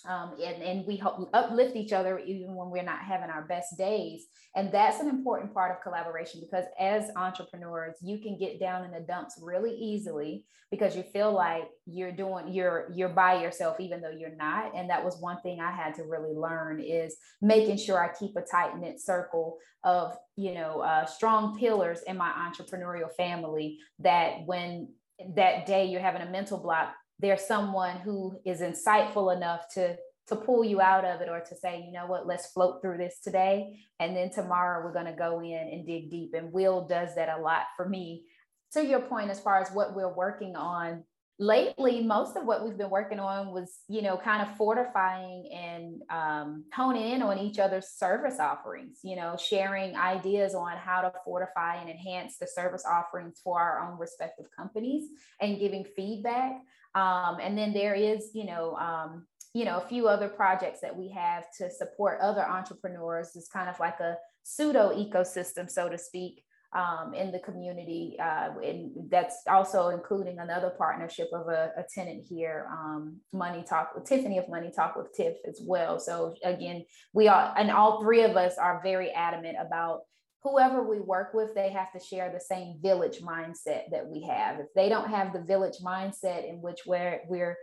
um, 0.06 0.34
and, 0.42 0.62
and 0.62 0.86
we 0.86 0.96
help 0.96 1.28
uplift 1.32 1.76
each 1.76 1.92
other 1.92 2.18
even 2.18 2.54
when 2.54 2.70
we're 2.70 2.82
not 2.82 3.00
having 3.00 3.30
our 3.30 3.46
best 3.46 3.76
days. 3.76 4.26
And 4.54 4.72
that's 4.72 5.00
an 5.00 5.08
important 5.08 5.54
part 5.54 5.70
of 5.70 5.82
collaboration 5.82 6.40
because 6.40 6.64
as 6.78 7.10
entrepreneurs 7.16 7.96
you 8.02 8.18
can 8.18 8.38
get 8.38 8.60
down 8.60 8.84
in 8.84 8.90
the 8.90 9.00
dumps 9.00 9.38
really 9.42 9.74
easily 9.74 10.44
because 10.70 10.96
you 10.96 11.02
feel 11.02 11.32
like 11.32 11.64
you're 11.86 12.12
doing 12.12 12.52
you're 12.52 12.90
you're 12.94 13.08
by 13.08 13.40
yourself 13.40 13.80
even 13.80 14.00
though 14.00 14.10
you're 14.10 14.36
not. 14.36 14.76
And 14.76 14.90
that 14.90 15.04
was 15.04 15.18
one 15.20 15.40
thing 15.42 15.60
i 15.60 15.70
had 15.70 15.94
to 15.94 16.02
really 16.04 16.34
learn 16.34 16.80
is 16.80 17.16
making 17.40 17.76
sure 17.76 18.02
i 18.02 18.12
keep 18.12 18.36
a 18.36 18.42
tight 18.42 18.78
knit 18.78 19.00
circle 19.00 19.58
of 19.84 20.16
you 20.36 20.54
know 20.54 20.80
uh, 20.80 21.06
strong 21.06 21.58
pillars 21.58 22.00
in 22.06 22.16
my 22.16 22.30
entrepreneurial 22.30 23.12
family 23.16 23.78
that 23.98 24.44
when 24.46 24.88
that 25.34 25.66
day 25.66 25.86
you're 25.86 26.00
having 26.00 26.22
a 26.22 26.30
mental 26.30 26.58
block 26.58 26.94
there's 27.18 27.46
someone 27.46 27.96
who 27.98 28.40
is 28.44 28.60
insightful 28.60 29.34
enough 29.36 29.68
to 29.74 29.96
to 30.28 30.36
pull 30.36 30.62
you 30.62 30.78
out 30.78 31.06
of 31.06 31.22
it 31.22 31.28
or 31.30 31.40
to 31.40 31.56
say 31.56 31.82
you 31.86 31.92
know 31.92 32.06
what? 32.06 32.26
Let's 32.26 32.52
float 32.52 32.82
through 32.82 32.98
this 32.98 33.18
today 33.22 33.78
and 33.98 34.14
then 34.14 34.30
tomorrow 34.30 34.84
we're 34.84 34.92
going 34.92 35.06
to 35.06 35.12
go 35.12 35.40
in 35.40 35.70
and 35.72 35.86
dig 35.86 36.10
deep. 36.10 36.34
And 36.34 36.52
will 36.52 36.86
does 36.86 37.14
that 37.14 37.30
a 37.30 37.40
lot 37.40 37.62
for 37.76 37.88
me. 37.88 38.24
To 38.72 38.84
your 38.84 39.00
point 39.00 39.30
as 39.30 39.40
far 39.40 39.58
as 39.58 39.70
what 39.70 39.96
we're 39.96 40.12
working 40.12 40.54
on 40.54 41.04
lately 41.40 42.02
most 42.02 42.36
of 42.36 42.44
what 42.44 42.64
we've 42.64 42.76
been 42.76 42.90
working 42.90 43.20
on 43.20 43.52
was 43.52 43.78
you 43.88 44.02
know 44.02 44.16
kind 44.16 44.42
of 44.42 44.56
fortifying 44.56 45.48
and 45.52 46.02
um, 46.10 46.64
honing 46.74 47.12
in 47.12 47.22
on 47.22 47.38
each 47.38 47.60
other's 47.60 47.86
service 47.90 48.40
offerings 48.40 48.98
you 49.04 49.14
know 49.14 49.36
sharing 49.38 49.94
ideas 49.96 50.54
on 50.54 50.76
how 50.76 51.00
to 51.00 51.12
fortify 51.24 51.76
and 51.76 51.88
enhance 51.88 52.38
the 52.38 52.46
service 52.46 52.84
offerings 52.84 53.40
for 53.42 53.60
our 53.60 53.88
own 53.88 53.98
respective 53.98 54.46
companies 54.56 55.10
and 55.40 55.60
giving 55.60 55.84
feedback 55.84 56.60
um, 56.94 57.38
and 57.40 57.56
then 57.56 57.72
there 57.72 57.94
is, 57.94 58.30
you 58.34 58.46
know, 58.46 58.74
um, 58.76 59.26
you 59.54 59.64
know, 59.64 59.78
a 59.78 59.88
few 59.88 60.08
other 60.08 60.28
projects 60.28 60.80
that 60.80 60.96
we 60.96 61.08
have 61.10 61.44
to 61.58 61.70
support 61.70 62.18
other 62.20 62.46
entrepreneurs. 62.46 63.30
It's 63.34 63.48
kind 63.48 63.68
of 63.68 63.80
like 63.80 63.98
a 64.00 64.16
pseudo 64.42 64.94
ecosystem, 64.94 65.70
so 65.70 65.88
to 65.88 65.98
speak, 65.98 66.44
um, 66.74 67.14
in 67.14 67.32
the 67.32 67.38
community. 67.38 68.16
Uh, 68.22 68.50
and 68.62 68.92
that's 69.10 69.36
also 69.48 69.88
including 69.88 70.38
another 70.38 70.70
partnership 70.76 71.28
of 71.32 71.48
a, 71.48 71.72
a 71.78 71.84
tenant 71.94 72.26
here, 72.28 72.68
um, 72.70 73.16
Money 73.32 73.64
Talk 73.66 73.94
with 73.94 74.04
Tiffany 74.04 74.38
of 74.38 74.48
Money 74.48 74.70
Talk 74.74 74.96
with 74.96 75.12
Tiff 75.14 75.36
as 75.46 75.60
well. 75.64 75.98
So 75.98 76.34
again, 76.44 76.84
we 77.14 77.26
are, 77.26 77.54
and 77.56 77.70
all 77.70 78.02
three 78.02 78.22
of 78.22 78.36
us 78.36 78.58
are 78.58 78.80
very 78.82 79.10
adamant 79.10 79.56
about 79.60 80.00
whoever 80.42 80.88
we 80.88 81.00
work 81.00 81.34
with, 81.34 81.54
they 81.54 81.70
have 81.70 81.92
to 81.92 82.00
share 82.00 82.32
the 82.32 82.40
same 82.40 82.78
village 82.80 83.20
mindset 83.20 83.90
that 83.90 84.06
we 84.06 84.22
have. 84.22 84.60
If 84.60 84.66
they 84.74 84.88
don't 84.88 85.10
have 85.10 85.32
the 85.32 85.42
village 85.42 85.78
mindset 85.84 86.48
in 86.48 86.62
which 86.62 86.80
we're, 86.86 87.20
we're 87.28 87.56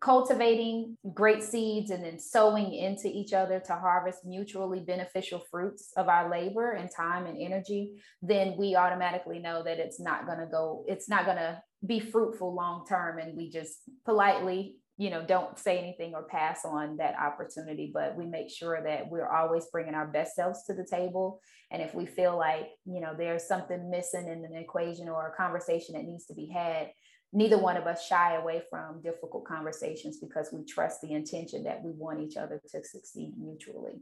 cultivating 0.00 0.96
great 1.12 1.42
seeds 1.42 1.90
and 1.90 2.04
then 2.04 2.20
sowing 2.20 2.72
into 2.72 3.08
each 3.08 3.32
other 3.32 3.58
to 3.58 3.74
harvest 3.74 4.24
mutually 4.24 4.80
beneficial 4.80 5.42
fruits 5.50 5.90
of 5.96 6.08
our 6.08 6.30
labor 6.30 6.72
and 6.72 6.88
time 6.94 7.26
and 7.26 7.40
energy, 7.40 7.92
then 8.22 8.54
we 8.56 8.76
automatically 8.76 9.40
know 9.40 9.62
that 9.64 9.78
it's 9.78 10.00
not 10.00 10.26
going 10.26 10.38
to 10.38 10.46
go, 10.46 10.84
it's 10.86 11.08
not 11.08 11.24
going 11.24 11.36
to 11.36 11.60
be 11.84 11.98
fruitful 11.98 12.54
long 12.54 12.86
term. 12.86 13.18
And 13.18 13.36
we 13.36 13.50
just 13.50 13.78
politely 14.04 14.76
you 14.98 15.10
know 15.10 15.24
don't 15.24 15.58
say 15.58 15.78
anything 15.78 16.14
or 16.14 16.24
pass 16.24 16.64
on 16.64 16.96
that 16.96 17.14
opportunity 17.18 17.90
but 17.94 18.16
we 18.16 18.26
make 18.26 18.50
sure 18.50 18.82
that 18.82 19.08
we're 19.08 19.28
always 19.28 19.66
bringing 19.72 19.94
our 19.94 20.06
best 20.06 20.34
selves 20.36 20.64
to 20.64 20.74
the 20.74 20.84
table. 20.84 21.40
And 21.70 21.80
if 21.82 21.94
we 21.94 22.04
feel 22.04 22.36
like 22.36 22.68
you 22.84 23.00
know 23.00 23.14
there's 23.16 23.46
something 23.46 23.90
missing 23.90 24.28
in 24.28 24.44
an 24.44 24.56
equation 24.56 25.08
or 25.08 25.28
a 25.28 25.36
conversation 25.36 25.94
that 25.94 26.04
needs 26.04 26.26
to 26.26 26.34
be 26.34 26.48
had 26.48 26.90
neither 27.32 27.58
one 27.58 27.76
of 27.76 27.86
us 27.86 28.06
shy 28.06 28.36
away 28.36 28.62
from 28.70 29.02
difficult 29.02 29.44
conversations 29.44 30.18
because 30.18 30.48
we 30.52 30.64
trust 30.64 31.00
the 31.02 31.12
intention 31.12 31.62
that 31.64 31.82
we 31.82 31.92
want 31.92 32.20
each 32.20 32.38
other 32.38 32.60
to 32.70 32.82
succeed 32.82 33.34
mutually. 33.38 34.00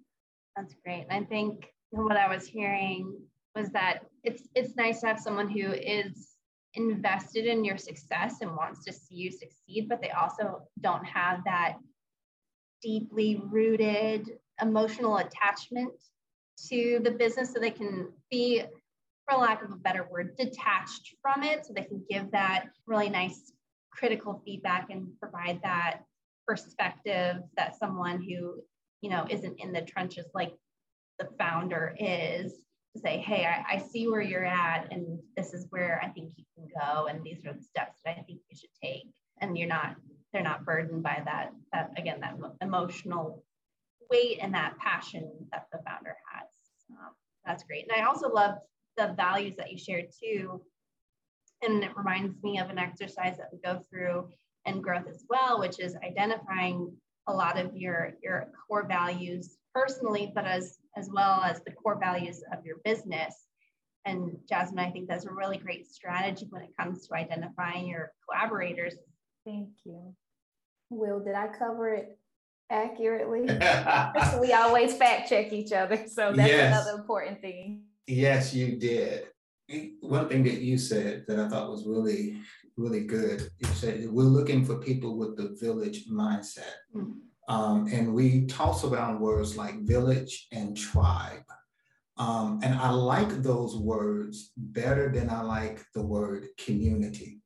That's 0.57 0.75
great. 0.85 1.07
I 1.11 1.25
think 1.25 1.67
what 1.91 2.17
i 2.17 2.29
was 2.29 2.47
hearing 2.47 3.17
was 3.55 3.71
that 3.71 4.01
it's 4.23 4.49
it's 4.55 4.77
nice 4.77 5.01
to 5.01 5.07
have 5.07 5.19
someone 5.19 5.49
who 5.49 5.73
is 5.73 6.36
invested 6.77 7.47
in 7.47 7.65
your 7.65 7.79
success 7.79 8.37
and 8.41 8.55
wants 8.55 8.85
to 8.85 8.93
see 8.93 9.15
you 9.15 9.31
succeed, 9.31 9.89
but 9.89 10.01
they 10.01 10.11
also 10.11 10.63
don't 10.81 11.05
have 11.05 11.43
that 11.45 11.77
deeply 12.83 13.41
rooted 13.45 14.39
emotional 14.61 15.19
attachment 15.19 15.93
to 16.69 17.01
the 17.03 17.11
business 17.11 17.53
so 17.53 17.59
they 17.59 17.71
can 17.71 18.11
be 18.31 18.63
for 19.29 19.39
lack 19.39 19.63
of 19.63 19.73
a 19.73 19.77
better 19.77 20.07
word 20.11 20.37
detached 20.37 21.15
from 21.21 21.43
it 21.43 21.67
so 21.67 21.73
they 21.73 21.83
can 21.83 22.03
give 22.09 22.31
that 22.31 22.67
really 22.87 23.09
nice 23.09 23.53
critical 23.91 24.41
feedback 24.45 24.89
and 24.91 25.09
provide 25.21 25.61
that 25.63 26.01
perspective 26.47 27.37
that 27.57 27.77
someone 27.79 28.23
who 28.23 28.63
you 29.03 29.11
know 29.11 29.27
isn't 29.29 29.59
in 29.59 29.73
the 29.73 29.83
trenches 29.83 30.27
like 30.33 30.55
the 31.19 31.29
founder 31.39 31.95
is 31.99 32.53
to 32.97 33.03
say, 33.03 33.19
hey, 33.19 33.45
I, 33.47 33.77
I, 33.77 33.79
see 33.79 34.09
where 34.09 34.21
you're 34.21 34.45
at, 34.45 34.89
and 34.91 35.19
this 35.37 35.53
is 35.55 35.67
where 35.71 36.01
I 36.03 36.09
think 36.09 36.33
you 36.37 36.45
go, 36.81 37.07
and 37.07 37.23
these 37.25 37.45
are 37.47 37.53
the 37.53 37.63
steps 37.63 38.01
that 38.05 38.17
I 38.19 38.23
think 38.23 38.41
you 38.49 38.57
should 38.57 38.71
take. 38.83 39.09
And 39.41 39.57
you're 39.57 39.69
not, 39.69 39.97
they're 40.33 40.43
not 40.43 40.65
burdened 40.65 41.03
by 41.03 41.23
that, 41.25 41.53
that 41.73 41.91
again, 41.97 42.21
that 42.21 42.37
emotional 42.61 43.43
weight 44.11 44.39
and 44.41 44.55
that 44.55 44.79
passion 44.79 45.31
that 45.53 45.67
the 45.73 45.79
founder 45.87 46.17
has. 46.33 46.49
Um, 46.91 47.13
that's 47.45 47.65
great. 47.65 47.87
And 47.89 48.01
I 48.01 48.07
also 48.07 48.29
love 48.29 48.57
the 48.97 49.15
values 49.17 49.57
that 49.57 49.71
you 49.71 49.79
shared 49.79 50.07
too. 50.23 50.63
And 51.63 51.83
it 51.83 51.97
reminds 51.97 52.43
me 52.43 52.59
of 52.59 52.71
an 52.71 52.79
exercise 52.79 53.37
that 53.39 53.49
we 53.53 53.59
go 53.65 53.83
through 53.91 54.29
in 54.65 54.81
growth 54.81 55.07
as 55.09 55.25
well, 55.29 55.61
which 55.61 55.81
is 55.81 55.97
identifying 56.05 56.93
a 57.29 57.33
lot 57.33 57.59
of 57.59 57.75
your, 57.77 58.13
your 58.23 58.49
core 58.69 58.87
values 58.87 59.57
personally, 59.75 60.33
but 60.35 60.47
as 60.47 60.79
as 60.97 61.11
well 61.13 61.43
as 61.43 61.61
the 61.65 61.73
core 61.73 61.99
values 62.01 62.43
of 62.53 62.65
your 62.65 62.77
business. 62.85 63.46
And 64.07 64.39
Jasmine, 64.49 64.79
I 64.79 64.91
think 64.91 65.09
that's 65.09 65.27
a 65.27 65.33
really 65.33 65.59
great 65.59 65.93
strategy 65.93 66.47
when 66.49 66.63
it 66.63 66.71
comes 66.79 67.07
to 67.07 67.15
identifying 67.15 67.89
your 67.89 68.13
collaborators. 68.25 68.95
Thank 69.45 69.69
you. 69.85 70.15
Will, 70.91 71.19
did 71.19 71.35
I 71.35 71.49
cover 71.49 71.93
it 71.93 72.17
accurately? 72.71 73.41
we 74.41 74.53
always 74.53 74.95
fact 74.97 75.29
check 75.29 75.53
each 75.53 75.73
other. 75.73 75.97
So 76.07 76.33
that's 76.33 76.49
yes. 76.49 76.73
another 76.73 77.01
important 77.01 77.41
thing. 77.41 77.83
Yes, 78.07 78.55
you 78.55 78.77
did. 78.77 79.25
One 80.01 80.29
thing 80.29 80.45
that 80.45 80.61
you 80.61 80.79
said 80.79 81.25
that 81.27 81.41
I 81.41 81.49
thought 81.49 81.69
was 81.69 81.85
really, 81.85 82.39
really 82.77 83.05
good, 83.05 83.51
you 83.59 83.67
said 83.75 84.09
we're 84.09 84.23
looking 84.23 84.65
for 84.65 84.77
people 84.77 85.19
with 85.19 85.37
the 85.37 85.57
village 85.61 86.07
mindset. 86.09 86.75
Mm-hmm. 86.95 87.13
Um, 87.49 87.89
and 87.93 88.15
we 88.15 88.47
toss 88.47 88.85
around 88.85 89.21
words 89.21 89.57
like 89.57 89.81
village 89.83 90.47
and 90.53 90.77
tribe. 90.77 91.43
Um, 92.19 92.61
and 92.63 92.79
I 92.79 92.91
like 92.91 93.43
those 93.43 93.77
words 93.77 94.53
better 94.57 95.11
than 95.11 95.29
I 95.29 95.43
like 95.43 95.85
the 95.95 96.03
word 96.03 96.47
community. 96.57 97.41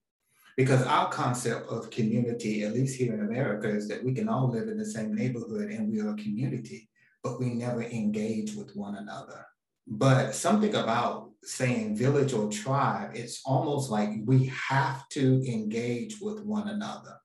Because 0.57 0.83
our 0.87 1.09
concept 1.09 1.69
of 1.69 1.91
community, 1.91 2.63
at 2.65 2.75
least 2.75 2.99
here 2.99 3.15
in 3.15 3.21
America, 3.21 3.69
is 3.69 3.89
that 3.89 4.05
we 4.05 4.13
can 4.13 4.29
all 4.29 4.49
live 4.51 4.69
in 4.69 4.79
the 4.79 4.85
same 4.85 5.15
neighborhood 5.15 5.71
and 5.71 5.91
we 5.91 6.01
are 6.01 6.11
a 6.11 6.17
community, 6.17 6.89
but 7.25 7.41
we 7.41 7.55
never 7.55 7.83
engage 7.83 8.55
with 8.55 8.77
one 8.77 8.97
another. 8.97 9.47
But 9.87 10.35
something 10.35 10.75
about 10.75 11.31
saying 11.43 11.97
village 11.97 12.33
or 12.33 12.51
tribe, 12.51 13.13
it's 13.15 13.41
almost 13.45 13.91
like 13.91 14.11
we 14.25 14.53
have 14.69 15.09
to 15.11 15.43
engage 15.51 16.21
with 16.21 16.45
one 16.45 16.69
another. 16.69 17.17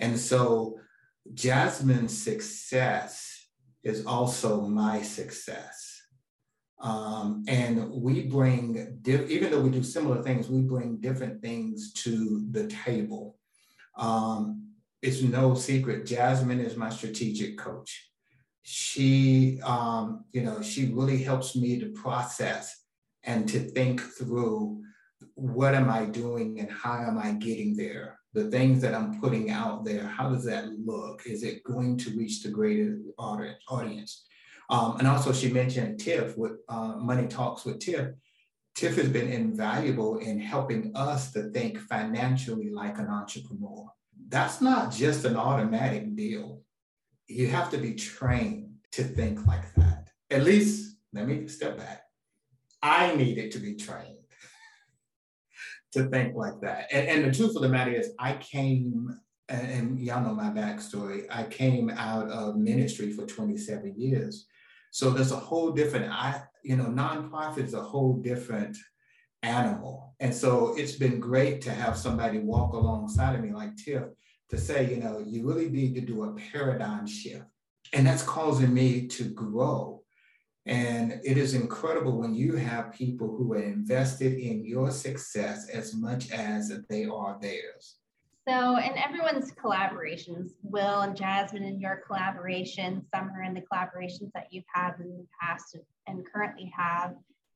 And 0.00 0.18
so 0.18 0.80
Jasmine's 1.32 2.16
success 2.16 3.46
is 3.82 4.04
also 4.04 4.62
my 4.62 5.02
success. 5.02 5.83
Um, 6.84 7.44
and 7.48 7.90
we 7.90 8.26
bring, 8.26 9.00
even 9.06 9.50
though 9.50 9.62
we 9.62 9.70
do 9.70 9.82
similar 9.82 10.22
things, 10.22 10.50
we 10.50 10.60
bring 10.60 10.98
different 10.98 11.40
things 11.40 11.94
to 11.94 12.46
the 12.50 12.66
table. 12.66 13.38
Um, 13.96 14.68
it's 15.00 15.22
no 15.22 15.54
secret, 15.54 16.04
Jasmine 16.04 16.60
is 16.60 16.76
my 16.76 16.90
strategic 16.90 17.56
coach. 17.56 18.10
She, 18.62 19.60
um, 19.62 20.24
you 20.32 20.42
know, 20.42 20.60
she 20.60 20.92
really 20.92 21.22
helps 21.22 21.56
me 21.56 21.80
to 21.80 21.90
process 21.92 22.84
and 23.22 23.48
to 23.48 23.60
think 23.60 24.02
through 24.02 24.82
what 25.36 25.74
am 25.74 25.88
I 25.88 26.04
doing 26.04 26.60
and 26.60 26.70
how 26.70 26.98
am 26.98 27.18
I 27.18 27.32
getting 27.32 27.76
there? 27.76 28.18
The 28.34 28.50
things 28.50 28.82
that 28.82 28.94
I'm 28.94 29.20
putting 29.20 29.50
out 29.50 29.86
there, 29.86 30.06
how 30.06 30.28
does 30.28 30.44
that 30.44 30.66
look? 30.84 31.22
Is 31.24 31.44
it 31.44 31.64
going 31.64 31.96
to 31.98 32.10
reach 32.10 32.42
the 32.42 32.50
greater 32.50 32.98
audience? 33.16 34.26
Um, 34.70 34.96
and 34.98 35.06
also 35.06 35.32
she 35.32 35.52
mentioned 35.52 36.00
TIFF 36.00 36.36
with 36.36 36.52
uh, 36.68 36.96
Money 36.96 37.26
Talks 37.28 37.64
with 37.64 37.80
TIFF. 37.80 38.14
TIFF 38.74 38.96
has 38.96 39.08
been 39.08 39.30
invaluable 39.30 40.18
in 40.18 40.38
helping 40.38 40.90
us 40.96 41.32
to 41.32 41.50
think 41.50 41.78
financially 41.78 42.70
like 42.70 42.98
an 42.98 43.08
entrepreneur. 43.08 43.86
That's 44.28 44.60
not 44.60 44.92
just 44.92 45.24
an 45.24 45.36
automatic 45.36 46.16
deal. 46.16 46.62
You 47.28 47.48
have 47.48 47.70
to 47.70 47.78
be 47.78 47.94
trained 47.94 48.74
to 48.92 49.04
think 49.04 49.46
like 49.46 49.74
that. 49.74 50.08
At 50.30 50.44
least, 50.44 50.96
let 51.12 51.28
me 51.28 51.46
step 51.46 51.78
back. 51.78 52.02
I 52.82 53.14
needed 53.14 53.52
to 53.52 53.58
be 53.58 53.76
trained 53.76 54.18
to 55.92 56.04
think 56.08 56.34
like 56.34 56.60
that. 56.62 56.88
And, 56.90 57.08
and 57.08 57.24
the 57.24 57.36
truth 57.36 57.54
of 57.56 57.62
the 57.62 57.68
matter 57.68 57.92
is, 57.92 58.10
I 58.18 58.34
came, 58.34 59.20
and, 59.48 59.70
and 59.70 60.00
y'all 60.00 60.22
know 60.22 60.34
my 60.34 60.50
backstory, 60.50 61.26
I 61.30 61.44
came 61.44 61.90
out 61.90 62.28
of 62.28 62.56
ministry 62.56 63.12
for 63.12 63.24
27 63.24 63.94
years. 63.96 64.46
So 64.94 65.10
there's 65.10 65.32
a 65.32 65.36
whole 65.36 65.72
different, 65.72 66.08
I, 66.12 66.40
you 66.62 66.76
know, 66.76 66.84
nonprofit 66.84 67.64
is 67.64 67.74
a 67.74 67.82
whole 67.82 68.12
different 68.12 68.76
animal. 69.42 70.14
And 70.20 70.32
so 70.32 70.72
it's 70.76 70.92
been 70.94 71.18
great 71.18 71.60
to 71.62 71.72
have 71.72 71.96
somebody 71.96 72.38
walk 72.38 72.74
alongside 72.74 73.34
of 73.34 73.40
me 73.40 73.52
like 73.52 73.76
Tiff 73.76 74.04
to 74.50 74.56
say, 74.56 74.94
you 74.94 75.02
know, 75.02 75.18
you 75.18 75.48
really 75.48 75.68
need 75.68 75.96
to 75.96 76.00
do 76.00 76.22
a 76.22 76.34
paradigm 76.34 77.08
shift. 77.08 77.42
And 77.92 78.06
that's 78.06 78.22
causing 78.22 78.72
me 78.72 79.08
to 79.08 79.24
grow. 79.24 80.04
And 80.64 81.20
it 81.24 81.38
is 81.38 81.54
incredible 81.54 82.20
when 82.20 82.32
you 82.32 82.54
have 82.54 82.92
people 82.92 83.34
who 83.36 83.54
are 83.54 83.62
invested 83.64 84.34
in 84.34 84.64
your 84.64 84.92
success 84.92 85.68
as 85.70 85.92
much 85.92 86.30
as 86.30 86.72
they 86.88 87.06
are 87.06 87.36
theirs. 87.42 87.96
So, 88.46 88.76
in 88.76 88.98
everyone's 88.98 89.52
collaborations, 89.52 90.50
Will 90.62 91.00
and 91.00 91.16
Jasmine, 91.16 91.64
in 91.64 91.80
your 91.80 92.02
collaboration, 92.06 93.02
Summer, 93.14 93.40
and 93.40 93.56
the 93.56 93.62
collaborations 93.62 94.32
that 94.34 94.48
you've 94.50 94.64
had 94.72 94.94
in 95.00 95.16
the 95.16 95.26
past 95.40 95.78
and 96.06 96.26
currently 96.30 96.70
have, 96.76 97.14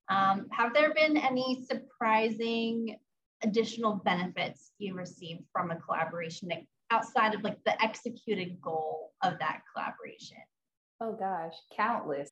um, 0.08 0.46
have 0.50 0.72
there 0.72 0.94
been 0.94 1.18
any 1.18 1.62
surprising 1.68 2.96
additional 3.42 3.96
benefits 3.96 4.72
you 4.78 4.94
received 4.94 5.42
from 5.52 5.70
a 5.70 5.76
collaboration 5.76 6.48
outside 6.90 7.34
of 7.34 7.42
like 7.44 7.62
the 7.64 7.82
executed 7.82 8.58
goal 8.62 9.12
of 9.22 9.38
that 9.40 9.60
collaboration? 9.72 10.38
Oh 11.02 11.12
gosh, 11.12 11.52
countless, 11.76 12.30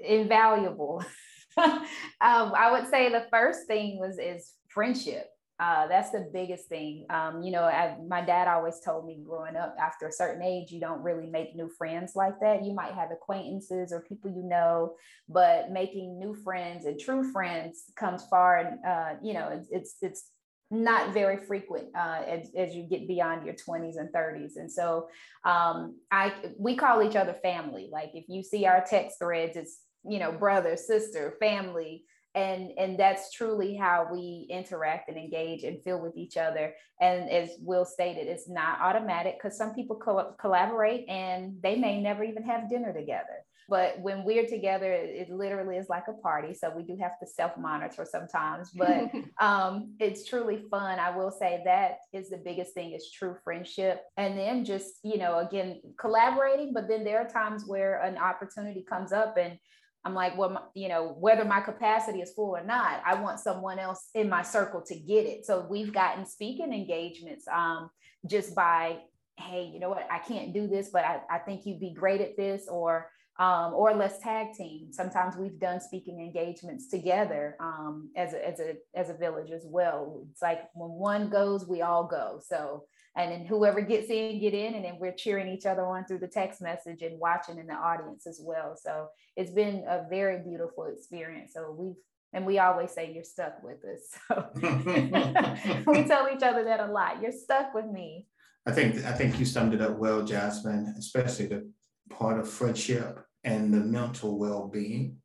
invaluable. 0.00 1.02
um, 1.56 1.82
I 2.20 2.68
would 2.70 2.88
say 2.90 3.08
the 3.08 3.26
first 3.30 3.66
thing 3.66 3.98
was 3.98 4.18
is 4.18 4.52
friendship 4.68 5.28
uh, 5.60 5.86
that's 5.86 6.10
the 6.10 6.28
biggest 6.32 6.68
thing. 6.68 7.06
Um, 7.10 7.42
you 7.42 7.52
know, 7.52 7.62
I, 7.62 7.96
my 8.08 8.20
dad 8.20 8.48
always 8.48 8.80
told 8.80 9.06
me 9.06 9.20
growing 9.24 9.54
up, 9.54 9.76
after 9.78 10.08
a 10.08 10.12
certain 10.12 10.42
age, 10.42 10.72
you 10.72 10.80
don't 10.80 11.02
really 11.02 11.26
make 11.26 11.54
new 11.54 11.68
friends 11.68 12.16
like 12.16 12.40
that. 12.40 12.64
You 12.64 12.74
might 12.74 12.92
have 12.92 13.12
acquaintances 13.12 13.92
or 13.92 14.00
people 14.00 14.30
you 14.30 14.42
know, 14.42 14.94
but 15.28 15.70
making 15.70 16.18
new 16.18 16.34
friends 16.34 16.86
and 16.86 16.98
true 16.98 17.30
friends 17.30 17.84
comes 17.96 18.24
far. 18.26 18.58
And 18.58 18.84
uh, 18.84 19.20
you 19.22 19.32
know, 19.32 19.48
it's 19.52 19.68
it's, 19.70 19.96
it's 20.02 20.30
not 20.70 21.14
very 21.14 21.36
frequent 21.36 21.88
uh, 21.96 22.22
as, 22.26 22.50
as 22.56 22.74
you 22.74 22.82
get 22.82 23.06
beyond 23.06 23.46
your 23.46 23.54
20s 23.54 23.96
and 23.96 24.08
30s 24.12 24.56
and 24.56 24.72
so 24.72 25.08
um, 25.44 25.96
i 26.10 26.32
we 26.58 26.74
call 26.74 27.02
each 27.02 27.14
other 27.14 27.34
family 27.34 27.88
like 27.92 28.10
if 28.14 28.24
you 28.28 28.42
see 28.42 28.66
our 28.66 28.84
text 28.84 29.18
threads 29.18 29.56
it's 29.56 29.80
you 30.04 30.18
know 30.18 30.32
brother 30.32 30.76
sister 30.76 31.36
family 31.38 32.02
and 32.34 32.72
and 32.78 32.98
that's 32.98 33.32
truly 33.32 33.76
how 33.76 34.08
we 34.10 34.46
interact 34.50 35.08
and 35.08 35.16
engage 35.16 35.62
and 35.62 35.82
feel 35.82 36.00
with 36.00 36.16
each 36.16 36.36
other. 36.36 36.74
And 37.00 37.30
as 37.30 37.50
will 37.60 37.84
stated 37.84 38.26
it's 38.26 38.48
not 38.48 38.80
automatic 38.80 39.36
because 39.38 39.56
some 39.56 39.74
people 39.74 39.96
co- 39.96 40.34
collaborate 40.40 41.08
and 41.08 41.56
they 41.62 41.76
may 41.76 42.00
never 42.00 42.24
even 42.24 42.42
have 42.44 42.68
dinner 42.68 42.92
together. 42.92 43.44
But 43.68 44.00
when 44.00 44.24
we're 44.24 44.46
together 44.46 44.92
it 44.92 45.30
literally 45.30 45.76
is 45.76 45.88
like 45.88 46.08
a 46.08 46.12
party 46.12 46.54
so 46.54 46.72
we 46.76 46.82
do 46.82 46.96
have 47.00 47.18
to 47.20 47.26
self-monitor 47.26 48.04
sometimes. 48.10 48.70
But 48.76 49.10
um, 49.40 49.94
it's 50.00 50.28
truly 50.28 50.64
fun. 50.70 50.98
I 50.98 51.16
will 51.16 51.30
say 51.30 51.62
that 51.64 51.98
is 52.12 52.30
the 52.30 52.36
biggest 52.36 52.74
thing 52.74 52.92
is 52.92 53.10
true 53.10 53.36
friendship. 53.44 54.02
And 54.16 54.36
then 54.36 54.64
just 54.64 54.94
you 55.04 55.18
know 55.18 55.38
again 55.38 55.80
collaborating 56.00 56.72
but 56.74 56.88
then 56.88 57.04
there 57.04 57.20
are 57.20 57.28
times 57.28 57.64
where 57.64 58.00
an 58.00 58.18
opportunity 58.18 58.84
comes 58.88 59.12
up 59.12 59.36
and 59.36 59.58
I'm 60.04 60.14
like, 60.14 60.36
well, 60.36 60.70
you 60.74 60.88
know, 60.88 61.16
whether 61.18 61.44
my 61.44 61.60
capacity 61.60 62.20
is 62.20 62.32
full 62.34 62.50
or 62.50 62.62
not, 62.64 63.02
I 63.06 63.14
want 63.20 63.40
someone 63.40 63.78
else 63.78 64.10
in 64.14 64.28
my 64.28 64.42
circle 64.42 64.82
to 64.86 64.94
get 64.94 65.24
it. 65.24 65.46
So 65.46 65.66
we've 65.68 65.94
gotten 65.94 66.26
speaking 66.26 66.72
engagements 66.72 67.46
um, 67.52 67.90
just 68.26 68.54
by, 68.54 68.98
hey, 69.38 69.70
you 69.72 69.80
know 69.80 69.88
what, 69.88 70.06
I 70.10 70.18
can't 70.18 70.52
do 70.52 70.66
this, 70.68 70.90
but 70.92 71.04
I, 71.04 71.20
I 71.30 71.38
think 71.38 71.64
you'd 71.64 71.80
be 71.80 71.94
great 71.94 72.20
at 72.20 72.36
this, 72.36 72.68
or 72.68 73.10
um, 73.36 73.74
or 73.74 73.94
let's 73.94 74.20
tag 74.20 74.52
team. 74.54 74.92
Sometimes 74.92 75.36
we've 75.36 75.58
done 75.58 75.80
speaking 75.80 76.20
engagements 76.20 76.88
together 76.88 77.56
um, 77.58 78.10
as 78.14 78.32
a 78.32 78.48
as 78.48 78.60
a 78.60 78.74
as 78.94 79.10
a 79.10 79.14
village 79.14 79.50
as 79.50 79.64
well. 79.66 80.24
It's 80.30 80.40
like 80.40 80.60
when 80.74 80.90
one 80.90 81.30
goes, 81.30 81.66
we 81.66 81.82
all 81.82 82.06
go. 82.06 82.38
So 82.46 82.84
and 83.16 83.30
then 83.30 83.46
whoever 83.46 83.80
gets 83.80 84.10
in 84.10 84.40
get 84.40 84.54
in. 84.54 84.74
And 84.74 84.84
then 84.84 84.98
we're 84.98 85.12
cheering 85.12 85.48
each 85.48 85.66
other 85.66 85.84
on 85.84 86.04
through 86.04 86.18
the 86.18 86.28
text 86.28 86.60
message 86.60 87.02
and 87.02 87.18
watching 87.18 87.58
in 87.58 87.66
the 87.66 87.74
audience 87.74 88.26
as 88.26 88.40
well. 88.42 88.76
So 88.80 89.08
it's 89.36 89.52
been 89.52 89.84
a 89.88 90.06
very 90.08 90.42
beautiful 90.42 90.86
experience. 90.86 91.52
So 91.54 91.74
we've 91.76 91.96
and 92.32 92.44
we 92.44 92.58
always 92.58 92.90
say 92.90 93.12
you're 93.12 93.22
stuck 93.22 93.62
with 93.62 93.84
us. 93.84 94.18
So 95.84 95.84
we 95.92 96.02
tell 96.04 96.28
each 96.34 96.42
other 96.42 96.64
that 96.64 96.80
a 96.80 96.86
lot. 96.86 97.22
You're 97.22 97.30
stuck 97.30 97.72
with 97.74 97.86
me. 97.86 98.26
I 98.66 98.72
think 98.72 99.04
i 99.04 99.12
think 99.12 99.38
you 99.38 99.44
summed 99.44 99.74
it 99.74 99.82
up 99.82 99.98
well 99.98 100.24
jasmine 100.24 100.94
especially 100.98 101.46
the 101.46 101.70
part 102.10 102.38
of 102.38 102.48
friendship 102.48 103.20
and 103.44 103.72
the 103.72 103.80
mental 103.80 104.38
well-being 104.38 105.18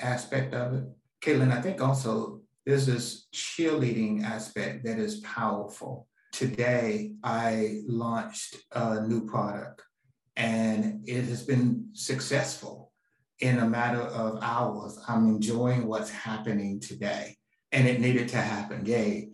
aspect 0.00 0.52
of 0.54 0.74
it. 0.74 0.84
Kaitlin 1.20 1.52
i 1.52 1.60
think 1.60 1.80
also 1.80 2.40
there's 2.66 2.86
this 2.86 3.28
cheerleading 3.32 4.24
aspect 4.24 4.84
that 4.84 4.98
is 4.98 5.20
powerful 5.20 6.08
today 6.32 7.12
I 7.22 7.82
launched 7.86 8.56
a 8.72 9.06
new 9.06 9.26
product 9.26 9.82
and 10.36 11.02
it 11.06 11.24
has 11.24 11.44
been 11.44 11.88
successful 11.92 12.92
in 13.40 13.58
a 13.58 13.68
matter 13.68 14.00
of 14.00 14.38
hours. 14.42 14.98
I'm 15.06 15.28
enjoying 15.28 15.86
what's 15.86 16.10
happening 16.10 16.80
today 16.80 17.36
and 17.70 17.86
it 17.86 18.00
needed 18.00 18.28
to 18.30 18.38
happen. 18.38 18.84
Yay. 18.86 19.28